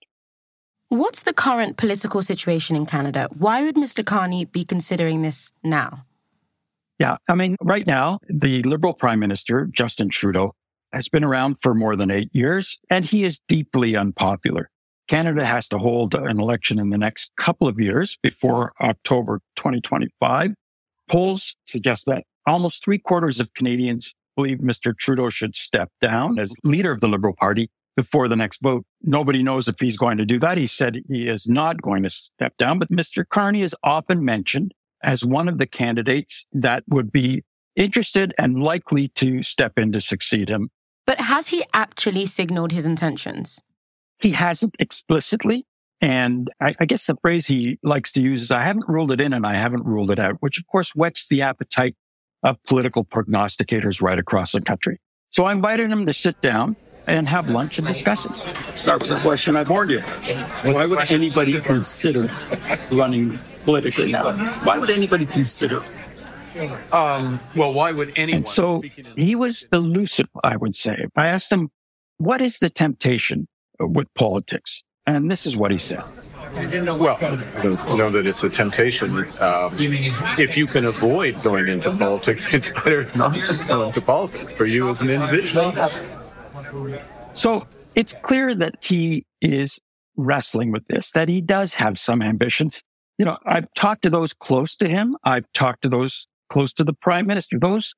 What's 0.88 1.22
the 1.22 1.34
current 1.34 1.76
political 1.76 2.22
situation 2.22 2.74
in 2.74 2.86
Canada? 2.86 3.28
Why 3.36 3.62
would 3.62 3.74
Mr. 3.74 4.04
Carney 4.04 4.46
be 4.46 4.64
considering 4.64 5.22
this 5.22 5.52
now? 5.62 6.06
Yeah, 6.98 7.16
I 7.28 7.34
mean, 7.34 7.56
right 7.62 7.86
now, 7.86 8.18
the 8.28 8.62
Liberal 8.64 8.92
Prime 8.92 9.20
Minister, 9.20 9.66
Justin 9.66 10.08
Trudeau, 10.08 10.54
has 10.92 11.08
been 11.08 11.22
around 11.22 11.60
for 11.60 11.74
more 11.74 11.94
than 11.94 12.10
eight 12.10 12.30
years, 12.32 12.78
and 12.90 13.04
he 13.04 13.24
is 13.24 13.40
deeply 13.48 13.94
unpopular. 13.94 14.70
Canada 15.06 15.44
has 15.46 15.68
to 15.68 15.78
hold 15.78 16.14
an 16.14 16.38
election 16.38 16.78
in 16.78 16.90
the 16.90 16.98
next 16.98 17.32
couple 17.36 17.68
of 17.68 17.80
years 17.80 18.18
before 18.22 18.72
October 18.80 19.40
2025. 19.56 20.54
Polls 21.08 21.56
suggest 21.64 22.04
that 22.06 22.24
almost 22.46 22.84
three 22.84 22.98
quarters 22.98 23.40
of 23.40 23.54
Canadians 23.54 24.14
believe 24.36 24.58
Mr. 24.58 24.96
Trudeau 24.96 25.30
should 25.30 25.56
step 25.56 25.90
down 26.00 26.38
as 26.38 26.54
leader 26.62 26.92
of 26.92 27.00
the 27.00 27.08
Liberal 27.08 27.34
Party 27.34 27.70
before 27.96 28.28
the 28.28 28.36
next 28.36 28.60
vote. 28.62 28.84
Nobody 29.02 29.42
knows 29.42 29.66
if 29.66 29.80
he's 29.80 29.96
going 29.96 30.18
to 30.18 30.26
do 30.26 30.38
that. 30.38 30.58
He 30.58 30.66
said 30.66 30.98
he 31.08 31.26
is 31.26 31.48
not 31.48 31.80
going 31.80 32.02
to 32.02 32.10
step 32.10 32.56
down, 32.56 32.78
but 32.78 32.90
Mr. 32.90 33.24
Carney 33.28 33.62
is 33.62 33.74
often 33.82 34.24
mentioned 34.24 34.74
as 35.02 35.24
one 35.24 35.48
of 35.48 35.58
the 35.58 35.66
candidates 35.66 36.46
that 36.52 36.84
would 36.88 37.12
be 37.12 37.44
interested 37.76 38.34
and 38.38 38.62
likely 38.62 39.08
to 39.08 39.42
step 39.42 39.78
in 39.78 39.92
to 39.92 40.00
succeed 40.00 40.48
him. 40.48 40.70
But 41.06 41.20
has 41.20 41.48
he 41.48 41.64
actually 41.72 42.26
signaled 42.26 42.72
his 42.72 42.86
intentions? 42.86 43.60
He 44.20 44.32
hasn't 44.32 44.74
explicitly, 44.78 45.64
And 46.00 46.50
I, 46.60 46.74
I, 46.80 46.84
guess 46.84 47.06
the 47.06 47.16
phrase 47.22 47.46
he 47.46 47.78
likes 47.82 48.12
to 48.12 48.22
use 48.22 48.42
is, 48.42 48.50
I 48.50 48.62
haven't 48.62 48.88
ruled 48.88 49.12
it 49.12 49.20
in 49.20 49.32
and 49.32 49.46
I 49.46 49.54
haven't 49.54 49.84
ruled 49.84 50.10
it 50.10 50.18
out, 50.18 50.36
which 50.40 50.58
of 50.58 50.66
course 50.66 50.90
whets 50.90 51.28
the 51.28 51.42
appetite 51.42 51.96
of 52.42 52.62
political 52.64 53.04
prognosticators 53.04 54.02
right 54.02 54.18
across 54.18 54.52
the 54.52 54.60
country. 54.60 55.00
So 55.30 55.44
I 55.44 55.52
invited 55.52 55.90
him 55.90 56.06
to 56.06 56.12
sit 56.12 56.40
down 56.40 56.76
and 57.06 57.28
have 57.28 57.48
lunch 57.48 57.78
and 57.78 57.88
discuss 57.88 58.26
it. 58.26 58.78
Start 58.78 59.00
with 59.00 59.10
the 59.10 59.18
question 59.18 59.56
I 59.56 59.62
warned 59.62 59.90
you. 59.90 60.00
Why 60.00 60.84
would 60.84 61.10
anybody 61.10 61.60
consider 61.60 62.30
running 62.92 63.38
politically 63.68 64.12
now? 64.12 64.32
Why 64.64 64.78
would 64.78 64.88
anybody 64.88 65.26
consider? 65.26 65.82
Um, 66.90 67.38
well, 67.54 67.74
why 67.74 67.92
would 67.92 68.12
anyone? 68.16 68.38
And 68.38 68.48
so 68.48 68.82
he 69.14 69.34
was 69.34 69.68
elusive, 69.72 70.28
I 70.42 70.56
would 70.56 70.74
say. 70.74 71.06
I 71.14 71.28
asked 71.28 71.52
him, 71.52 71.68
what 72.16 72.40
is 72.40 72.60
the 72.60 72.70
temptation 72.70 73.46
with 73.78 74.08
politics? 74.14 74.82
And 75.06 75.30
this 75.30 75.44
is 75.44 75.54
what 75.54 75.70
he 75.70 75.76
said. 75.76 76.02
Well, 76.54 77.18
I 77.20 77.62
don't 77.62 77.98
know 77.98 78.10
that 78.10 78.26
it's 78.26 78.42
a 78.42 78.48
temptation. 78.48 79.26
Um, 79.38 79.76
if 79.78 80.56
you 80.56 80.66
can 80.66 80.86
avoid 80.86 81.40
going 81.42 81.68
into 81.68 81.90
politics, 81.92 82.48
it's 82.52 82.70
better 82.70 83.06
not 83.16 83.34
to 83.44 83.64
go 83.64 83.86
into 83.86 84.00
politics 84.00 84.52
for 84.52 84.64
you 84.64 84.88
as 84.88 85.02
an 85.02 85.10
individual. 85.10 85.74
So 87.34 87.66
it's 87.94 88.14
clear 88.22 88.54
that 88.54 88.76
he 88.80 89.26
is 89.42 89.78
wrestling 90.16 90.72
with 90.72 90.86
this, 90.88 91.12
that 91.12 91.28
he 91.28 91.42
does 91.42 91.74
have 91.74 91.98
some 91.98 92.22
ambitions. 92.22 92.82
You 93.18 93.24
know, 93.24 93.36
I've 93.44 93.72
talked 93.74 94.02
to 94.02 94.10
those 94.10 94.32
close 94.32 94.76
to 94.76 94.88
him. 94.88 95.16
I've 95.24 95.50
talked 95.52 95.82
to 95.82 95.88
those 95.88 96.26
close 96.48 96.72
to 96.74 96.84
the 96.84 96.92
prime 96.92 97.26
minister. 97.26 97.58
Those 97.58 97.94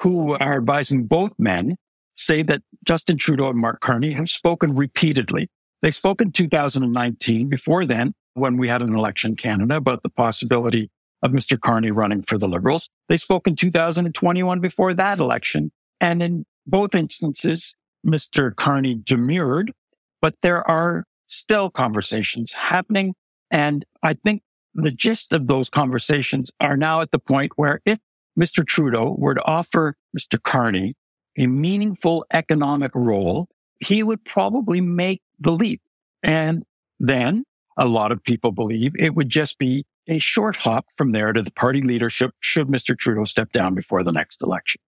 who 0.00 0.34
are 0.34 0.56
advising 0.56 1.06
both 1.06 1.34
men 1.38 1.76
say 2.16 2.42
that 2.42 2.62
Justin 2.84 3.16
Trudeau 3.16 3.50
and 3.50 3.58
Mark 3.58 3.80
Carney 3.80 4.12
have 4.12 4.28
spoken 4.28 4.74
repeatedly. 4.74 5.48
They 5.82 5.90
spoke 5.90 6.20
in 6.20 6.32
2019. 6.32 7.48
Before 7.48 7.84
then, 7.84 8.14
when 8.34 8.56
we 8.56 8.68
had 8.68 8.82
an 8.82 8.94
election 8.94 9.32
in 9.32 9.36
Canada 9.36 9.76
about 9.76 10.02
the 10.02 10.10
possibility 10.10 10.90
of 11.22 11.30
Mr. 11.30 11.58
Carney 11.58 11.90
running 11.90 12.22
for 12.22 12.36
the 12.36 12.46
Liberals. 12.46 12.90
They 13.08 13.16
spoke 13.16 13.46
in 13.46 13.56
2021 13.56 14.60
before 14.60 14.92
that 14.94 15.18
election. 15.18 15.72
And 16.00 16.22
in 16.22 16.44
both 16.66 16.94
instances, 16.94 17.76
Mr. 18.06 18.54
Carney 18.54 18.94
demurred, 18.94 19.72
but 20.20 20.34
there 20.42 20.68
are 20.68 21.04
still 21.26 21.70
conversations 21.70 22.52
happening. 22.52 23.14
And 23.50 23.86
I 24.02 24.14
think 24.14 24.42
the 24.74 24.90
gist 24.90 25.32
of 25.32 25.46
those 25.46 25.68
conversations 25.68 26.50
are 26.60 26.76
now 26.76 27.00
at 27.00 27.10
the 27.10 27.18
point 27.18 27.52
where 27.56 27.80
if 27.84 27.98
Mr. 28.38 28.66
Trudeau 28.66 29.14
were 29.16 29.34
to 29.34 29.44
offer 29.44 29.96
Mr. 30.16 30.42
Carney 30.42 30.96
a 31.38 31.46
meaningful 31.46 32.24
economic 32.32 32.92
role, 32.94 33.48
he 33.80 34.02
would 34.02 34.24
probably 34.24 34.80
make 34.80 35.22
the 35.38 35.52
leap. 35.52 35.80
And 36.22 36.64
then 36.98 37.44
a 37.76 37.86
lot 37.86 38.12
of 38.12 38.22
people 38.22 38.52
believe 38.52 38.92
it 38.98 39.14
would 39.14 39.28
just 39.28 39.58
be 39.58 39.84
a 40.06 40.18
short 40.18 40.56
hop 40.56 40.86
from 40.96 41.10
there 41.10 41.32
to 41.32 41.42
the 41.42 41.50
party 41.50 41.82
leadership 41.82 42.32
should 42.40 42.68
Mr. 42.68 42.96
Trudeau 42.96 43.24
step 43.24 43.52
down 43.52 43.74
before 43.74 44.02
the 44.02 44.12
next 44.12 44.42
election. 44.42 44.80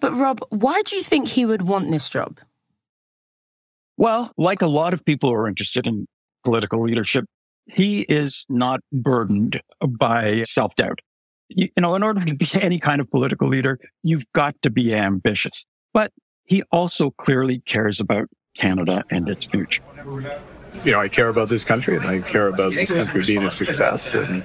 But 0.00 0.14
Rob, 0.14 0.40
why 0.50 0.82
do 0.82 0.96
you 0.96 1.02
think 1.02 1.28
he 1.28 1.46
would 1.46 1.62
want 1.62 1.90
this 1.90 2.10
job? 2.10 2.40
Well, 3.96 4.32
like 4.36 4.60
a 4.60 4.66
lot 4.66 4.92
of 4.92 5.04
people 5.04 5.30
who 5.30 5.36
are 5.36 5.48
interested 5.48 5.86
in 5.86 6.06
political 6.44 6.82
leadership, 6.82 7.24
he 7.66 8.02
is 8.02 8.46
not 8.48 8.80
burdened 8.92 9.60
by 9.86 10.44
self 10.44 10.74
doubt. 10.76 11.00
You, 11.48 11.68
you 11.76 11.80
know, 11.80 11.94
in 11.94 12.02
order 12.02 12.24
to 12.24 12.34
be 12.34 12.46
any 12.60 12.78
kind 12.78 13.00
of 13.00 13.10
political 13.10 13.48
leader, 13.48 13.78
you've 14.02 14.30
got 14.32 14.60
to 14.62 14.70
be 14.70 14.94
ambitious. 14.94 15.64
But 15.92 16.12
he 16.44 16.62
also 16.70 17.10
clearly 17.10 17.60
cares 17.60 18.00
about 18.00 18.28
Canada 18.56 19.04
and 19.10 19.28
its 19.28 19.44
future. 19.46 19.82
You 20.84 20.92
know, 20.92 21.00
I 21.00 21.08
care 21.08 21.28
about 21.28 21.48
this 21.48 21.64
country 21.64 21.96
and 21.96 22.04
I 22.04 22.20
care 22.20 22.48
about 22.48 22.72
this 22.72 22.90
country 22.90 23.22
being 23.24 23.44
a 23.44 23.50
success. 23.50 24.14
And, 24.14 24.42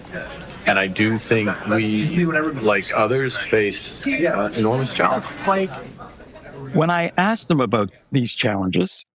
and 0.65 0.79
I 0.79 0.87
do 0.87 1.19
think 1.19 1.49
we, 1.67 2.25
like 2.25 2.85
others, 2.95 3.37
face 3.37 4.05
uh, 4.07 4.51
enormous 4.55 4.93
challenges. 4.93 5.29
When 6.73 6.89
I 6.89 7.11
asked 7.17 7.51
him 7.51 7.59
about 7.59 7.91
these 8.11 8.33
challenges, 8.33 9.05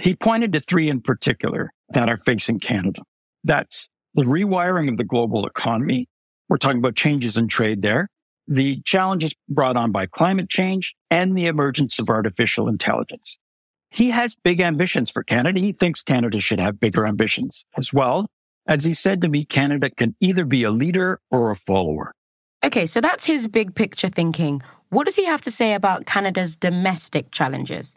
he 0.00 0.14
pointed 0.14 0.52
to 0.52 0.60
three 0.60 0.88
in 0.88 1.00
particular 1.00 1.72
that 1.90 2.08
are 2.08 2.18
facing 2.18 2.58
Canada. 2.58 3.02
That's 3.48 3.88
the 4.14 4.24
rewiring 4.24 4.90
of 4.90 4.98
the 4.98 5.04
global 5.04 5.46
economy. 5.46 6.06
We're 6.50 6.58
talking 6.58 6.78
about 6.78 6.96
changes 6.96 7.38
in 7.38 7.48
trade 7.48 7.80
there, 7.80 8.08
the 8.46 8.80
challenges 8.82 9.34
brought 9.48 9.76
on 9.76 9.90
by 9.90 10.04
climate 10.06 10.50
change 10.50 10.94
and 11.10 11.36
the 11.36 11.46
emergence 11.46 11.98
of 11.98 12.10
artificial 12.10 12.68
intelligence. 12.68 13.38
He 13.90 14.10
has 14.10 14.34
big 14.34 14.60
ambitions 14.60 15.10
for 15.10 15.22
Canada. 15.22 15.60
He 15.60 15.72
thinks 15.72 16.02
Canada 16.02 16.40
should 16.40 16.60
have 16.60 16.78
bigger 16.78 17.06
ambitions 17.06 17.64
as 17.76 17.90
well. 17.90 18.26
As 18.66 18.84
he 18.84 18.92
said 18.92 19.22
to 19.22 19.28
me, 19.28 19.46
Canada 19.46 19.88
can 19.88 20.14
either 20.20 20.44
be 20.44 20.62
a 20.62 20.70
leader 20.70 21.20
or 21.30 21.50
a 21.50 21.56
follower. 21.56 22.12
Okay, 22.62 22.84
so 22.84 23.00
that's 23.00 23.24
his 23.24 23.46
big 23.46 23.74
picture 23.74 24.08
thinking. 24.08 24.60
What 24.90 25.04
does 25.06 25.16
he 25.16 25.24
have 25.24 25.40
to 25.42 25.50
say 25.50 25.72
about 25.72 26.04
Canada's 26.04 26.54
domestic 26.54 27.30
challenges? 27.30 27.96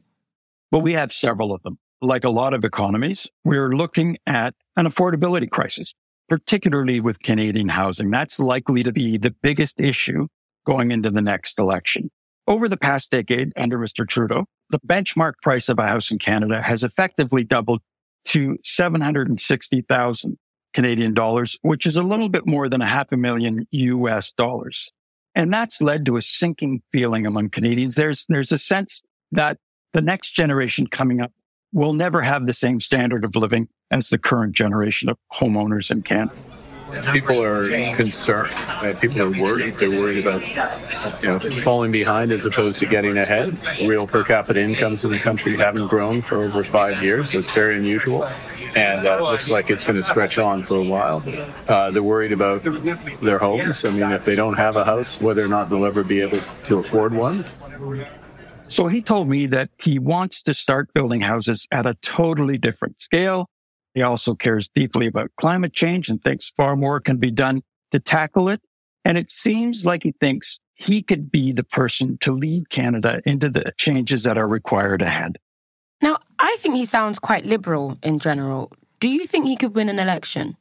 Well, 0.72 0.82
we 0.82 0.94
have 0.94 1.12
several 1.12 1.52
of 1.54 1.62
them 1.64 1.78
like 2.02 2.24
a 2.24 2.30
lot 2.30 2.54
of 2.54 2.66
economies, 2.66 3.30
we're 3.46 3.70
looking 3.70 4.18
at 4.26 4.56
an 4.76 4.86
affordability 4.86 5.50
crisis, 5.50 5.94
particularly 6.30 7.00
with 7.00 7.22
Canadian 7.22 7.70
housing. 7.70 8.10
That's 8.10 8.40
likely 8.40 8.84
to 8.84 8.92
be 8.92 9.18
the 9.18 9.36
biggest 9.42 9.80
issue 9.80 10.28
going 10.66 10.92
into 10.92 11.10
the 11.10 11.22
next 11.22 11.60
election. 11.60 12.10
Over 12.48 12.68
the 12.68 12.78
past 12.78 13.12
decade, 13.12 13.54
under 13.56 13.78
Mr. 13.78 14.08
Trudeau, 14.08 14.46
the 14.70 14.80
benchmark 14.80 15.34
price 15.42 15.70
of 15.70 15.80
a 15.80 15.88
house 15.88 16.12
in 16.12 16.20
Canada 16.20 16.62
has 16.62 16.84
effectively 16.84 17.44
doubled 17.44 17.82
to 18.26 18.58
760,000 18.64 20.38
Canadian 20.74 21.14
dollars, 21.14 21.58
which 21.62 21.86
is 21.86 21.98
a 21.98 22.04
little 22.04 22.30
bit 22.30 22.48
more 22.48 22.70
than 22.70 22.82
a 22.82 22.86
half 22.86 23.12
a 23.12 23.18
million 23.18 23.68
US 23.72 24.32
dollars. 24.32 24.92
And 25.36 25.54
that's 25.54 25.82
led 25.82 26.06
to 26.06 26.18
a 26.18 26.22
sinking 26.22 26.82
feeling 26.92 27.26
among 27.26 27.50
Canadians. 27.50 27.96
There's, 27.96 28.26
there's 28.28 28.52
a 28.52 28.58
sense 28.58 29.02
that 29.32 29.58
the 29.94 30.02
next 30.02 30.32
generation 30.32 30.88
coming 30.88 31.22
up 31.22 31.32
will 31.74 31.94
never 31.94 32.22
have 32.22 32.46
the 32.46 32.54
same 32.54 32.80
standard 32.80 33.24
of 33.24 33.36
living 33.36 33.68
as 33.92 34.10
the 34.10 34.18
current 34.18 34.54
generation 34.54 35.10
of 35.10 35.18
homeowners 35.34 35.92
in 35.92 36.02
Canada. 36.02 36.34
People 37.14 37.42
are 37.42 37.70
concerned. 37.96 38.52
People 39.00 39.22
are 39.22 39.42
worried. 39.42 39.76
They're 39.76 39.90
worried 39.90 40.26
about 40.26 40.46
you 41.24 41.30
know 41.30 41.40
falling 41.40 41.92
behind 41.92 42.32
as 42.32 42.46
opposed 42.46 42.80
to 42.80 42.86
getting 42.86 43.18
ahead. 43.18 43.58
Real 43.82 44.06
per 44.06 44.24
capita 44.24 44.60
incomes 44.60 45.06
in 45.06 45.12
the 45.12 45.20
country 45.20 45.56
haven't 45.56 45.88
grown 45.88 46.20
for 46.22 46.44
over 46.44 46.64
five 46.64 47.02
years. 47.02 47.34
It's 47.34 47.52
very 47.54 47.78
unusual, 47.78 48.28
and 48.76 49.08
uh, 49.08 49.22
looks 49.22 49.50
like 49.50 49.70
it's 49.70 49.86
going 49.88 50.02
to 50.02 50.04
stretch 50.04 50.38
on 50.38 50.64
for 50.64 50.76
a 50.76 50.84
while. 50.84 51.24
Uh, 51.68 51.92
they're 51.92 52.04
worried 52.04 52.34
about 52.34 52.64
their 53.22 53.40
homes. 53.40 53.86
I 53.86 53.92
mean, 53.92 54.12
if 54.12 54.26
they 54.26 54.36
don't 54.36 54.58
have 54.58 54.76
a 54.76 54.84
house, 54.84 55.22
whether 55.22 55.44
or 55.44 55.48
not 55.48 55.70
they'll 55.70 55.86
ever 55.86 56.04
be 56.04 56.20
able 56.20 56.40
to 56.66 56.80
afford 56.80 57.14
one. 57.14 57.46
So 58.72 58.88
he 58.88 59.02
told 59.02 59.28
me 59.28 59.48
that 59.48 59.70
he 59.80 60.00
wants 60.00 60.42
to 60.44 60.54
start 60.54 60.94
building 60.94 61.20
houses 61.20 61.68
at 61.74 61.86
a 61.86 61.96
totally 61.96 62.58
different 62.58 63.02
scale. 63.02 63.50
He 63.94 64.02
also 64.02 64.34
cares 64.34 64.70
deeply 64.70 65.08
about 65.08 65.30
climate 65.36 65.74
change 65.74 66.08
and 66.08 66.24
thinks 66.24 66.50
far 66.50 66.78
more 66.78 67.02
can 67.02 67.18
be 67.18 67.32
done 67.32 67.64
to 67.92 68.00
tackle 68.00 68.48
it. 68.48 68.62
And 69.04 69.18
it 69.18 69.30
seems 69.30 69.86
like 69.86 70.04
he 70.04 70.14
thinks 70.22 70.62
he 70.74 71.02
could 71.02 71.30
be 71.30 71.52
the 71.52 71.66
person 71.66 72.18
to 72.22 72.32
lead 72.32 72.70
Canada 72.70 73.22
into 73.26 73.50
the 73.50 73.74
changes 73.78 74.24
that 74.24 74.38
are 74.38 74.48
required 74.48 75.02
ahead. 75.02 75.38
Now, 76.02 76.20
I 76.40 76.56
think 76.60 76.76
he 76.76 76.86
sounds 76.86 77.20
quite 77.20 77.46
liberal 77.46 77.98
in 78.02 78.20
general. 78.20 78.72
Do 79.02 79.10
you 79.10 79.28
think 79.28 79.48
he 79.48 79.58
could 79.58 79.76
win 79.76 79.90
an 79.90 80.00
election? 80.00 80.56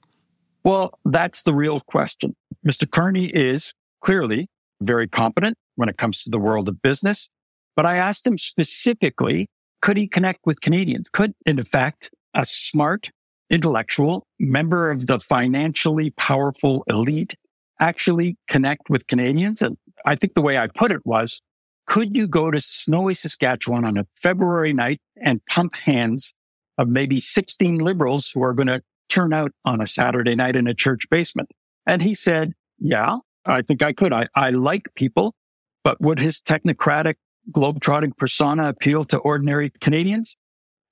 Well, 0.65 0.99
that's 1.05 1.45
the 1.45 1.55
real 1.55 1.79
question. 1.79 2.35
Mr. 2.67 2.91
Carney 2.91 3.27
is 3.27 3.73
clearly 4.01 4.49
very 4.81 5.07
competent 5.07 5.57
when 5.77 5.89
it 5.89 5.97
comes 5.97 6.25
to 6.25 6.31
the 6.31 6.41
world 6.41 6.69
of 6.69 6.83
business. 6.83 7.31
But 7.77 7.87
I 7.87 7.97
asked 7.97 8.27
him 8.27 8.39
specifically, 8.39 9.49
could 9.81 9.97
he 9.97 10.07
connect 10.07 10.41
with 10.45 10.61
Canadians? 10.61 11.09
Could, 11.09 11.35
in 11.47 11.63
fact, 11.65 12.11
a 12.35 12.45
smart, 12.45 13.11
intellectual 13.49 14.27
member 14.39 14.91
of 14.91 15.07
the 15.07 15.19
financially 15.19 16.11
powerful 16.11 16.85
elite 16.89 17.37
actually 17.81 18.37
connect 18.49 18.91
with 18.91 19.07
Canadians? 19.07 19.63
And 19.63 19.77
I 20.05 20.15
think 20.15 20.35
the 20.35 20.43
way 20.43 20.59
I 20.59 20.67
put 20.67 20.93
it 20.93 21.05
was, 21.05 21.41
could 21.87 22.17
you 22.17 22.29
go 22.29 22.51
to 22.51 22.61
snowy 22.61 23.15
Saskatchewan 23.15 23.85
on 23.85 23.97
a 23.97 24.07
February 24.17 24.73
night 24.73 25.01
and 25.17 25.45
pump 25.47 25.75
hands 25.77 26.35
of 26.79 26.89
maybe 26.89 27.19
16 27.19 27.79
liberals 27.79 28.31
who 28.31 28.43
are 28.43 28.55
going 28.55 28.69
to 28.69 28.83
turn 29.09 29.33
out 29.33 29.53
on 29.65 29.81
a 29.81 29.87
Saturday 29.87 30.35
night 30.35 30.57
in 30.57 30.67
a 30.67 30.75
church 30.75 31.09
basement? 31.11 31.51
And 31.87 32.03
he 32.03 32.15
said, 32.15 32.53
yeah, 32.79 33.17
I 33.45 33.63
think 33.63 33.83
I 33.83 33.93
could. 33.93 34.13
I, 34.13 34.29
I 34.35 34.51
like 34.51 34.95
people, 34.95 35.35
but 35.83 36.01
would 36.01 36.19
his 36.19 36.41
technocratic 36.41 37.15
globetrotting 37.53 38.17
persona 38.17 38.69
appeal 38.69 39.05
to 39.05 39.19
ordinary 39.19 39.71
Canadians? 39.81 40.37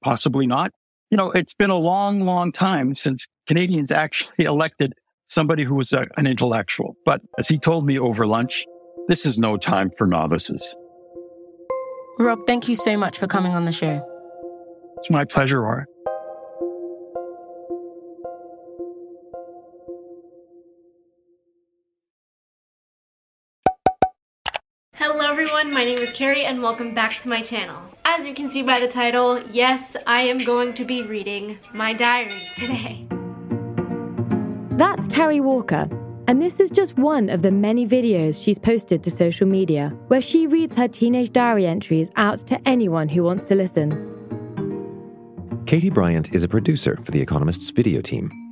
Possibly 0.02 0.46
not. 0.46 0.72
You 1.10 1.16
know, 1.16 1.30
it's 1.30 1.54
been 1.54 1.70
a 1.70 1.76
long, 1.76 2.20
long 2.20 2.52
time 2.52 2.94
since 2.94 3.26
Canadians 3.46 3.90
actually 3.90 4.44
elected 4.44 4.94
somebody 5.26 5.64
who 5.64 5.74
was 5.74 5.92
a, 5.92 6.06
an 6.16 6.26
intellectual. 6.26 6.96
But 7.04 7.20
as 7.38 7.48
he 7.48 7.58
told 7.58 7.86
me 7.86 7.98
over 7.98 8.26
lunch, 8.26 8.64
this 9.08 9.24
is 9.24 9.38
no 9.38 9.56
time 9.56 9.90
for 9.90 10.06
novices. 10.06 10.76
Rob, 12.18 12.46
thank 12.46 12.68
you 12.68 12.74
so 12.74 12.96
much 12.96 13.18
for 13.18 13.26
coming 13.26 13.52
on 13.52 13.64
the 13.64 13.72
show. 13.72 14.04
It's 14.98 15.10
my 15.10 15.24
pleasure, 15.24 15.64
Ore. 15.64 15.86
Everyone, 25.00 25.72
my 25.72 25.84
name 25.84 25.98
is 25.98 26.12
Carrie 26.12 26.44
and 26.44 26.60
welcome 26.60 26.92
back 26.92 27.20
to 27.22 27.28
my 27.28 27.40
channel. 27.40 27.80
As 28.04 28.26
you 28.26 28.34
can 28.34 28.48
see 28.48 28.62
by 28.62 28.80
the 28.80 28.88
title, 28.88 29.40
yes, 29.52 29.96
I 30.06 30.22
am 30.22 30.38
going 30.38 30.74
to 30.74 30.84
be 30.84 31.02
reading 31.02 31.58
my 31.72 31.92
diaries 31.92 32.48
today. 32.56 33.06
That's 34.70 35.06
Carrie 35.06 35.40
Walker, 35.40 35.88
and 36.26 36.42
this 36.42 36.58
is 36.58 36.70
just 36.70 36.98
one 36.98 37.28
of 37.28 37.42
the 37.42 37.52
many 37.52 37.86
videos 37.86 38.42
she's 38.42 38.58
posted 38.58 39.04
to 39.04 39.10
social 39.10 39.46
media 39.46 39.90
where 40.08 40.20
she 40.20 40.48
reads 40.48 40.74
her 40.74 40.88
teenage 40.88 41.30
diary 41.30 41.66
entries 41.66 42.10
out 42.16 42.38
to 42.48 42.60
anyone 42.68 43.08
who 43.08 43.22
wants 43.22 43.44
to 43.44 43.54
listen. 43.54 44.04
Katie 45.66 45.90
Bryant 45.90 46.34
is 46.34 46.42
a 46.42 46.48
producer 46.48 46.98
for 47.04 47.12
The 47.12 47.20
Economist's 47.20 47.70
video 47.70 48.00
team. 48.00 48.47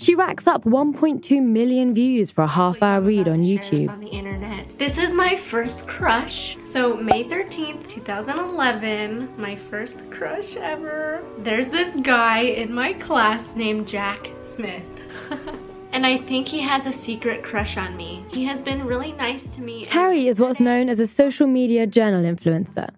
She 0.00 0.14
racks 0.14 0.46
up 0.46 0.62
1.2 0.62 1.42
million 1.42 1.92
views 1.92 2.30
for 2.30 2.44
a 2.44 2.48
half 2.48 2.84
hour 2.84 3.00
read 3.00 3.26
on 3.26 3.42
YouTube. 3.42 3.90
On. 3.90 4.68
This 4.78 4.96
is 4.96 5.12
my 5.12 5.36
first 5.36 5.88
crush. 5.88 6.56
So 6.70 6.96
May 6.96 7.24
13th, 7.24 7.90
2011, 7.90 9.34
my 9.36 9.56
first 9.68 10.08
crush 10.12 10.54
ever. 10.54 11.24
There's 11.38 11.68
this 11.68 11.96
guy 11.96 12.42
in 12.42 12.72
my 12.72 12.92
class 12.92 13.42
named 13.56 13.88
Jack 13.88 14.30
Smith. 14.54 14.86
and 15.92 16.06
I 16.06 16.18
think 16.18 16.46
he 16.46 16.60
has 16.60 16.86
a 16.86 16.92
secret 16.92 17.42
crush 17.42 17.76
on 17.76 17.96
me. 17.96 18.24
He 18.30 18.44
has 18.44 18.62
been 18.62 18.86
really 18.86 19.14
nice 19.14 19.42
to 19.56 19.60
me. 19.60 19.84
Carrie 19.86 20.28
is 20.28 20.38
what's 20.38 20.60
known 20.60 20.88
as 20.88 21.00
a 21.00 21.08
social 21.08 21.48
media 21.48 21.88
journal 21.88 22.22
influencer. 22.22 22.90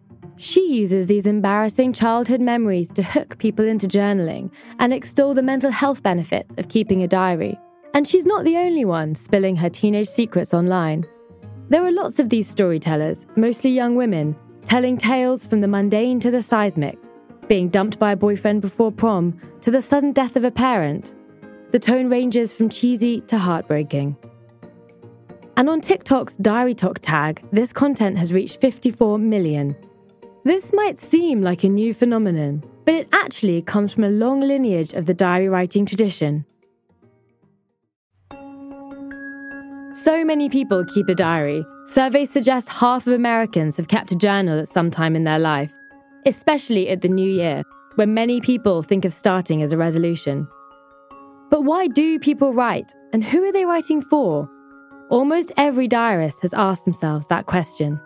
She 0.42 0.72
uses 0.72 1.06
these 1.06 1.26
embarrassing 1.26 1.92
childhood 1.92 2.40
memories 2.40 2.90
to 2.92 3.02
hook 3.02 3.36
people 3.36 3.66
into 3.66 3.86
journaling 3.86 4.50
and 4.78 4.90
extol 4.90 5.34
the 5.34 5.42
mental 5.42 5.70
health 5.70 6.02
benefits 6.02 6.54
of 6.56 6.70
keeping 6.70 7.02
a 7.02 7.08
diary. 7.08 7.58
And 7.92 8.08
she's 8.08 8.24
not 8.24 8.46
the 8.46 8.56
only 8.56 8.86
one 8.86 9.14
spilling 9.14 9.54
her 9.56 9.68
teenage 9.68 10.08
secrets 10.08 10.54
online. 10.54 11.04
There 11.68 11.84
are 11.84 11.92
lots 11.92 12.18
of 12.18 12.30
these 12.30 12.48
storytellers, 12.48 13.26
mostly 13.36 13.68
young 13.68 13.96
women, 13.96 14.34
telling 14.64 14.96
tales 14.96 15.44
from 15.44 15.60
the 15.60 15.68
mundane 15.68 16.18
to 16.20 16.30
the 16.30 16.40
seismic, 16.40 16.98
being 17.46 17.68
dumped 17.68 17.98
by 17.98 18.12
a 18.12 18.16
boyfriend 18.16 18.62
before 18.62 18.90
prom 18.90 19.38
to 19.60 19.70
the 19.70 19.82
sudden 19.82 20.10
death 20.10 20.36
of 20.36 20.44
a 20.44 20.50
parent. 20.50 21.12
The 21.68 21.78
tone 21.78 22.08
ranges 22.08 22.50
from 22.50 22.70
cheesy 22.70 23.20
to 23.26 23.36
heartbreaking. 23.36 24.16
And 25.58 25.68
on 25.68 25.82
TikTok's 25.82 26.38
Diary 26.38 26.74
Talk 26.74 27.00
tag, 27.00 27.44
this 27.52 27.74
content 27.74 28.16
has 28.16 28.32
reached 28.32 28.58
54 28.58 29.18
million. 29.18 29.76
This 30.42 30.72
might 30.72 30.98
seem 30.98 31.42
like 31.42 31.64
a 31.64 31.68
new 31.68 31.92
phenomenon, 31.92 32.64
but 32.86 32.94
it 32.94 33.08
actually 33.12 33.60
comes 33.60 33.92
from 33.92 34.04
a 34.04 34.08
long 34.10 34.40
lineage 34.40 34.94
of 34.94 35.04
the 35.04 35.12
diary 35.12 35.48
writing 35.50 35.84
tradition. 35.84 36.46
So 39.92 40.24
many 40.24 40.48
people 40.48 40.84
keep 40.86 41.08
a 41.10 41.14
diary. 41.14 41.62
Surveys 41.86 42.30
suggest 42.30 42.70
half 42.70 43.06
of 43.06 43.12
Americans 43.12 43.76
have 43.76 43.88
kept 43.88 44.12
a 44.12 44.16
journal 44.16 44.58
at 44.58 44.68
some 44.68 44.90
time 44.90 45.14
in 45.14 45.24
their 45.24 45.38
life, 45.38 45.74
especially 46.24 46.88
at 46.88 47.02
the 47.02 47.08
new 47.08 47.30
year, 47.30 47.62
when 47.96 48.14
many 48.14 48.40
people 48.40 48.80
think 48.82 49.04
of 49.04 49.12
starting 49.12 49.62
as 49.62 49.74
a 49.74 49.76
resolution. 49.76 50.48
But 51.50 51.64
why 51.64 51.86
do 51.88 52.18
people 52.18 52.54
write, 52.54 52.90
and 53.12 53.22
who 53.22 53.44
are 53.44 53.52
they 53.52 53.66
writing 53.66 54.00
for? 54.00 54.48
Almost 55.10 55.52
every 55.58 55.88
diarist 55.88 56.40
has 56.40 56.54
asked 56.54 56.84
themselves 56.86 57.26
that 57.26 57.46
question. 57.46 58.00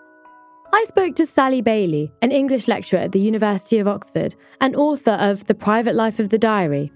I 0.74 0.82
spoke 0.88 1.14
to 1.16 1.24
Sally 1.24 1.60
Bayley, 1.60 2.10
an 2.20 2.32
English 2.32 2.66
lecturer 2.66 2.98
at 2.98 3.12
the 3.12 3.20
University 3.20 3.78
of 3.78 3.86
Oxford 3.86 4.34
and 4.60 4.74
author 4.74 5.12
of 5.12 5.44
The 5.44 5.54
Private 5.54 5.94
Life 5.94 6.18
of 6.18 6.30
the 6.30 6.36
Diary. 6.36 6.90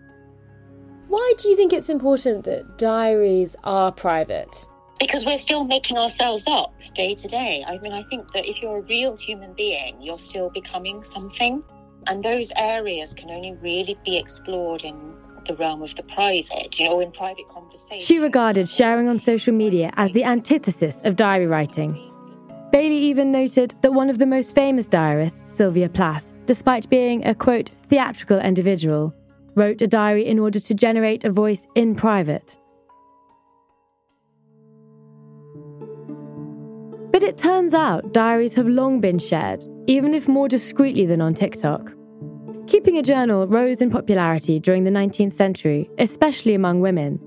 Why 1.06 1.34
do 1.38 1.48
you 1.48 1.54
think 1.54 1.72
it's 1.72 1.88
important 1.88 2.44
that 2.44 2.76
diaries 2.76 3.54
are 3.62 3.92
private? 3.92 4.66
Because 4.98 5.24
we're 5.24 5.38
still 5.38 5.62
making 5.62 5.96
ourselves 5.96 6.44
up 6.48 6.74
day 6.96 7.14
to 7.14 7.28
day. 7.28 7.64
I 7.68 7.78
mean, 7.78 7.92
I 7.92 8.02
think 8.10 8.32
that 8.32 8.50
if 8.50 8.60
you're 8.60 8.78
a 8.78 8.82
real 8.82 9.16
human 9.16 9.52
being, 9.52 10.02
you're 10.02 10.18
still 10.18 10.50
becoming 10.50 11.04
something. 11.04 11.62
And 12.08 12.24
those 12.24 12.50
areas 12.56 13.14
can 13.14 13.30
only 13.30 13.54
really 13.62 13.96
be 14.04 14.18
explored 14.18 14.82
in 14.82 15.14
the 15.46 15.54
realm 15.54 15.82
of 15.82 15.94
the 15.94 16.02
private, 16.02 16.80
you 16.80 16.86
know, 16.86 16.98
in 16.98 17.12
private 17.12 17.46
conversation. 17.46 18.00
She 18.00 18.18
regarded 18.18 18.68
sharing 18.68 19.08
on 19.08 19.20
social 19.20 19.54
media 19.54 19.92
as 19.96 20.10
the 20.10 20.24
antithesis 20.24 21.00
of 21.04 21.14
diary 21.14 21.46
writing. 21.46 22.07
Bayley 22.70 22.98
even 22.98 23.32
noted 23.32 23.74
that 23.80 23.92
one 23.92 24.10
of 24.10 24.18
the 24.18 24.26
most 24.26 24.54
famous 24.54 24.86
diarists, 24.86 25.50
Sylvia 25.50 25.88
Plath, 25.88 26.32
despite 26.44 26.88
being 26.90 27.26
a 27.26 27.34
quote, 27.34 27.70
theatrical 27.88 28.38
individual, 28.38 29.14
wrote 29.54 29.80
a 29.82 29.86
diary 29.86 30.26
in 30.26 30.38
order 30.38 30.60
to 30.60 30.74
generate 30.74 31.24
a 31.24 31.30
voice 31.30 31.66
in 31.74 31.94
private. 31.94 32.58
But 37.10 37.22
it 37.22 37.38
turns 37.38 37.74
out 37.74 38.12
diaries 38.12 38.54
have 38.54 38.68
long 38.68 39.00
been 39.00 39.18
shared, 39.18 39.64
even 39.86 40.14
if 40.14 40.28
more 40.28 40.46
discreetly 40.46 41.06
than 41.06 41.20
on 41.20 41.34
TikTok. 41.34 41.92
Keeping 42.66 42.98
a 42.98 43.02
journal 43.02 43.46
rose 43.46 43.80
in 43.80 43.90
popularity 43.90 44.60
during 44.60 44.84
the 44.84 44.90
19th 44.90 45.32
century, 45.32 45.90
especially 45.98 46.54
among 46.54 46.80
women. 46.80 47.18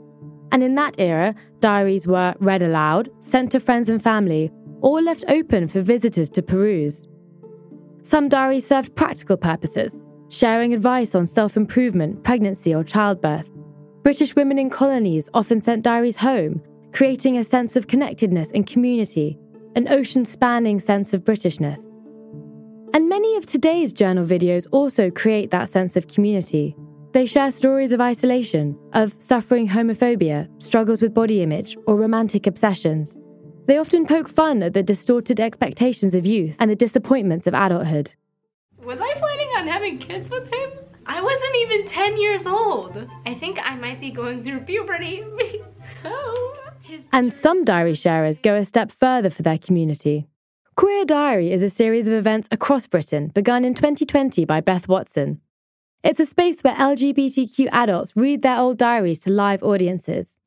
And 0.51 0.63
in 0.63 0.75
that 0.75 0.95
era, 0.99 1.34
diaries 1.60 2.06
were 2.06 2.36
read 2.39 2.62
aloud, 2.62 3.10
sent 3.21 3.51
to 3.51 3.60
friends 3.60 3.89
and 3.89 4.01
family, 4.01 4.51
or 4.81 5.01
left 5.01 5.23
open 5.27 5.67
for 5.67 5.81
visitors 5.81 6.29
to 6.29 6.41
peruse. 6.41 7.07
Some 8.03 8.29
diaries 8.29 8.67
served 8.67 8.95
practical 8.95 9.37
purposes, 9.37 10.01
sharing 10.29 10.73
advice 10.73 11.15
on 11.15 11.25
self 11.25 11.55
improvement, 11.55 12.23
pregnancy, 12.23 12.73
or 12.73 12.83
childbirth. 12.83 13.49
British 14.03 14.35
women 14.35 14.57
in 14.57 14.69
colonies 14.69 15.29
often 15.33 15.59
sent 15.59 15.83
diaries 15.83 16.17
home, 16.17 16.61
creating 16.91 17.37
a 17.37 17.43
sense 17.43 17.75
of 17.75 17.87
connectedness 17.87 18.51
and 18.51 18.65
community, 18.65 19.37
an 19.75 19.87
ocean 19.87 20.25
spanning 20.25 20.79
sense 20.79 21.13
of 21.13 21.23
Britishness. 21.23 21.87
And 22.93 23.07
many 23.07 23.37
of 23.37 23.45
today's 23.45 23.93
journal 23.93 24.25
videos 24.25 24.67
also 24.71 25.09
create 25.11 25.51
that 25.51 25.69
sense 25.69 25.95
of 25.95 26.07
community. 26.07 26.75
They 27.13 27.25
share 27.25 27.51
stories 27.51 27.93
of 27.93 28.01
isolation, 28.01 28.77
of 28.93 29.15
suffering 29.19 29.67
homophobia, 29.67 30.49
struggles 30.61 31.01
with 31.01 31.13
body 31.13 31.41
image, 31.41 31.77
or 31.85 31.97
romantic 31.97 32.47
obsessions. 32.47 33.17
They 33.65 33.78
often 33.78 34.06
poke 34.06 34.28
fun 34.28 34.63
at 34.63 34.74
the 34.74 34.84
distorted 34.84 35.39
expectations 35.39 36.15
of 36.15 36.26
youth 36.26 36.58
and 36.60 36.69
the 36.69 36.76
disappointments 36.76 37.47
of 37.47 37.54
adulthood. 37.54 38.13
Was 38.84 39.00
I 39.00 39.13
planning 39.13 39.50
on 39.58 39.67
having 39.67 40.00
kids 40.00 40.30
with 40.30 40.52
him? 40.52 40.71
I 41.06 41.21
wasn't 41.21 41.56
even 41.58 41.88
10 41.88 42.19
years 42.19 42.45
old. 42.45 43.08
I 43.26 43.34
think 43.36 43.60
I 43.62 43.76
might 43.76 44.00
be 44.00 44.12
going 44.12 44.43
through 44.43 44.62
puberty. 44.62 45.24
oh. 46.06 46.58
And 47.13 47.32
some 47.34 47.63
diary 47.63 47.93
sharers 47.93 48.39
go 48.39 48.56
a 48.56 48.65
step 48.65 48.91
further 48.91 49.30
for 49.30 49.43
their 49.43 49.58
community. 49.58 50.28
Queer 50.76 51.06
Diary 51.06 51.52
is 51.52 51.63
a 51.63 51.69
series 51.69 52.08
of 52.08 52.13
events 52.13 52.47
across 52.52 52.88
Britain 52.88 53.28
begun 53.28 53.63
in 53.63 53.74
2020 53.74 54.45
by 54.45 54.62
Beth 54.62 54.88
Watson. 54.88 55.39
It's 56.04 56.19
a 56.19 56.26
space 56.26 56.62
where 56.62 56.74
LGBTQ 56.74 57.69
adults 57.71 58.13
read 58.15 58.41
their 58.41 58.58
old 58.58 58.78
diaries 58.78 59.19
to 59.19 59.32
live 59.32 59.62
audiences. 59.62 60.39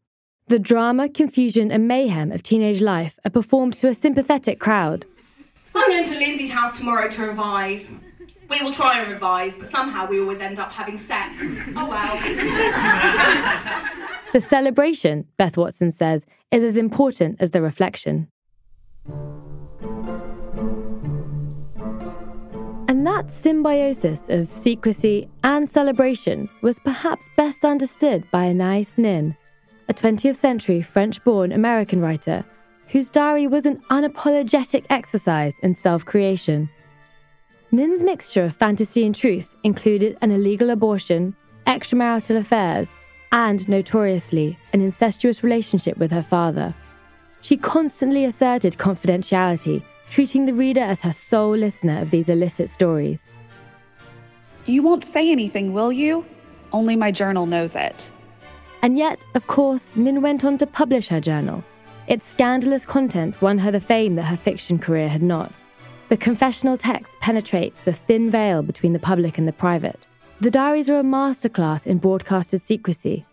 The 0.47 0.59
drama, 0.59 1.09
confusion, 1.09 1.73
and 1.73 1.89
mayhem 1.89 2.31
of 2.31 2.43
teenage 2.43 2.83
life 2.83 3.19
are 3.25 3.31
performed 3.31 3.73
to 3.75 3.89
a 3.89 3.95
sympathetic 3.95 4.61
crowd. 4.61 5.07
I'm 5.75 5.89
going 5.89 6.05
to 6.05 6.19
Lindsay's 6.19 6.51
house 6.51 6.77
tomorrow 6.77 7.09
to 7.09 7.23
revise. 7.23 7.89
We 8.51 8.61
will 8.61 8.75
try 8.75 9.01
and 9.01 9.11
revise, 9.11 9.57
but 9.57 9.71
somehow 9.71 10.07
we 10.07 10.21
always 10.21 10.41
end 10.41 10.59
up 10.59 10.71
having 10.71 10.99
sex. 10.99 11.35
Oh 11.75 11.89
well. 11.89 12.15
the 14.35 14.41
celebration, 14.41 15.27
Beth 15.39 15.57
Watson 15.57 15.91
says, 15.91 16.27
is 16.51 16.63
as 16.63 16.77
important 16.77 17.41
as 17.41 17.53
the 17.53 17.63
reflection. 17.63 18.29
And 22.87 23.07
that 23.07 23.33
symbiosis 23.33 24.29
of 24.29 24.49
secrecy 24.49 25.27
and 25.43 25.67
celebration 25.67 26.51
was 26.61 26.79
perhaps 26.81 27.31
best 27.35 27.65
understood 27.65 28.31
by 28.31 28.49
Anais 28.49 28.89
Nin, 28.99 29.35
a 29.89 29.95
20th 29.95 30.37
century 30.37 30.83
French 30.83 31.23
born 31.25 31.53
American 31.53 32.01
writer 32.01 32.45
whose 32.95 33.11
diary 33.11 33.47
was 33.47 33.67
an 33.67 33.83
unapologetic 33.91 34.85
exercise 34.89 35.59
in 35.65 35.75
self 35.75 36.05
creation. 36.05 36.71
Nin's 37.73 38.05
mixture 38.05 38.45
of 38.45 38.55
fantasy 38.55 39.05
and 39.05 39.15
truth 39.15 39.57
included 39.65 40.17
an 40.23 40.31
illegal 40.31 40.71
abortion, 40.71 41.35
extramarital 41.67 42.37
affairs, 42.37 42.95
and, 43.33 43.69
notoriously, 43.69 44.57
an 44.73 44.81
incestuous 44.81 45.43
relationship 45.43 45.97
with 45.97 46.13
her 46.13 46.23
father. 46.23 46.73
She 47.43 47.57
constantly 47.57 48.25
asserted 48.27 48.75
confidentiality, 48.75 49.83
treating 50.09 50.47
the 50.47 50.55
reader 50.55 50.83
as 50.83 51.01
her 51.01 51.13
sole 51.13 51.57
listener 51.57 52.01
of 52.01 52.11
these 52.11 52.29
illicit 52.29 52.71
stories. 52.71 53.33
You 54.67 54.85
won't 54.85 55.03
say 55.03 55.33
anything, 55.33 55.73
will 55.73 55.93
you? 55.93 56.25
Only 56.73 56.95
my 56.95 57.11
journal 57.11 57.45
knows 57.45 57.75
it. 57.75 58.13
And 58.85 58.99
yet, 58.99 59.25
of 59.35 59.47
course, 59.47 59.91
Nin 59.95 60.21
went 60.21 60.45
on 60.45 60.59
to 60.59 60.67
publish 60.67 61.09
her 61.09 61.19
journal. 61.19 61.65
Its 62.07 62.27
scandalous 62.27 62.85
content 62.85 63.41
won 63.41 63.57
her 63.57 63.71
the 63.71 63.81
fame 63.81 64.15
that 64.17 64.25
her 64.25 64.37
fiction 64.37 64.79
career 64.79 65.09
had 65.09 65.23
not. 65.23 65.63
The 66.11 66.19
confessional 66.19 66.77
text 66.77 67.19
penetrates 67.21 67.85
the 67.85 67.95
thin 67.95 68.31
veil 68.31 68.61
between 68.61 68.93
the 68.93 68.99
public 68.99 69.39
and 69.39 69.49
the 69.49 69.55
private. 69.55 70.07
The 70.43 70.51
diaries 70.51 70.91
are 70.91 70.99
a 70.99 71.03
masterclass 71.03 71.87
in 71.87 71.97
broadcasted 71.97 72.61
secrecy, 72.61 73.25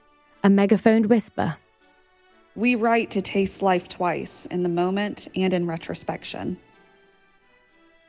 a 0.41 0.49
megaphoned 0.49 1.07
whisper. 1.07 1.57
We 2.55 2.75
write 2.75 3.11
to 3.11 3.21
taste 3.21 3.61
life 3.61 3.89
twice, 3.89 4.45
in 4.45 4.63
the 4.63 4.69
moment 4.69 5.27
and 5.35 5.53
in 5.53 5.67
retrospection. 5.67 6.55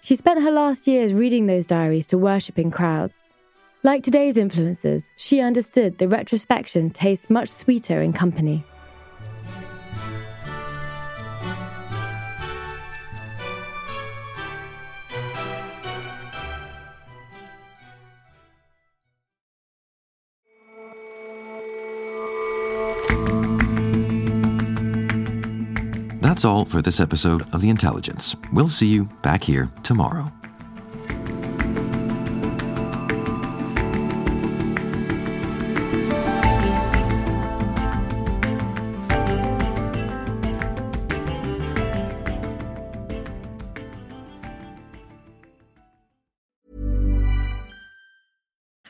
She 0.00 0.14
spent 0.14 0.42
her 0.42 0.52
last 0.52 0.86
years 0.86 1.12
reading 1.12 1.46
those 1.46 1.66
diaries 1.66 2.06
to 2.06 2.18
worshipping 2.18 2.70
crowds. 2.70 3.16
Like 3.84 4.04
today's 4.04 4.36
influencers, 4.36 5.10
she 5.16 5.40
understood 5.40 5.98
the 5.98 6.06
retrospection 6.06 6.90
tastes 6.90 7.28
much 7.28 7.48
sweeter 7.48 8.00
in 8.00 8.12
company. 8.12 8.64
That's 26.20 26.44
all 26.44 26.64
for 26.64 26.80
this 26.80 27.00
episode 27.00 27.52
of 27.52 27.60
The 27.60 27.68
Intelligence. 27.68 28.36
We'll 28.52 28.68
see 28.68 28.86
you 28.86 29.06
back 29.22 29.42
here 29.42 29.68
tomorrow. 29.82 30.32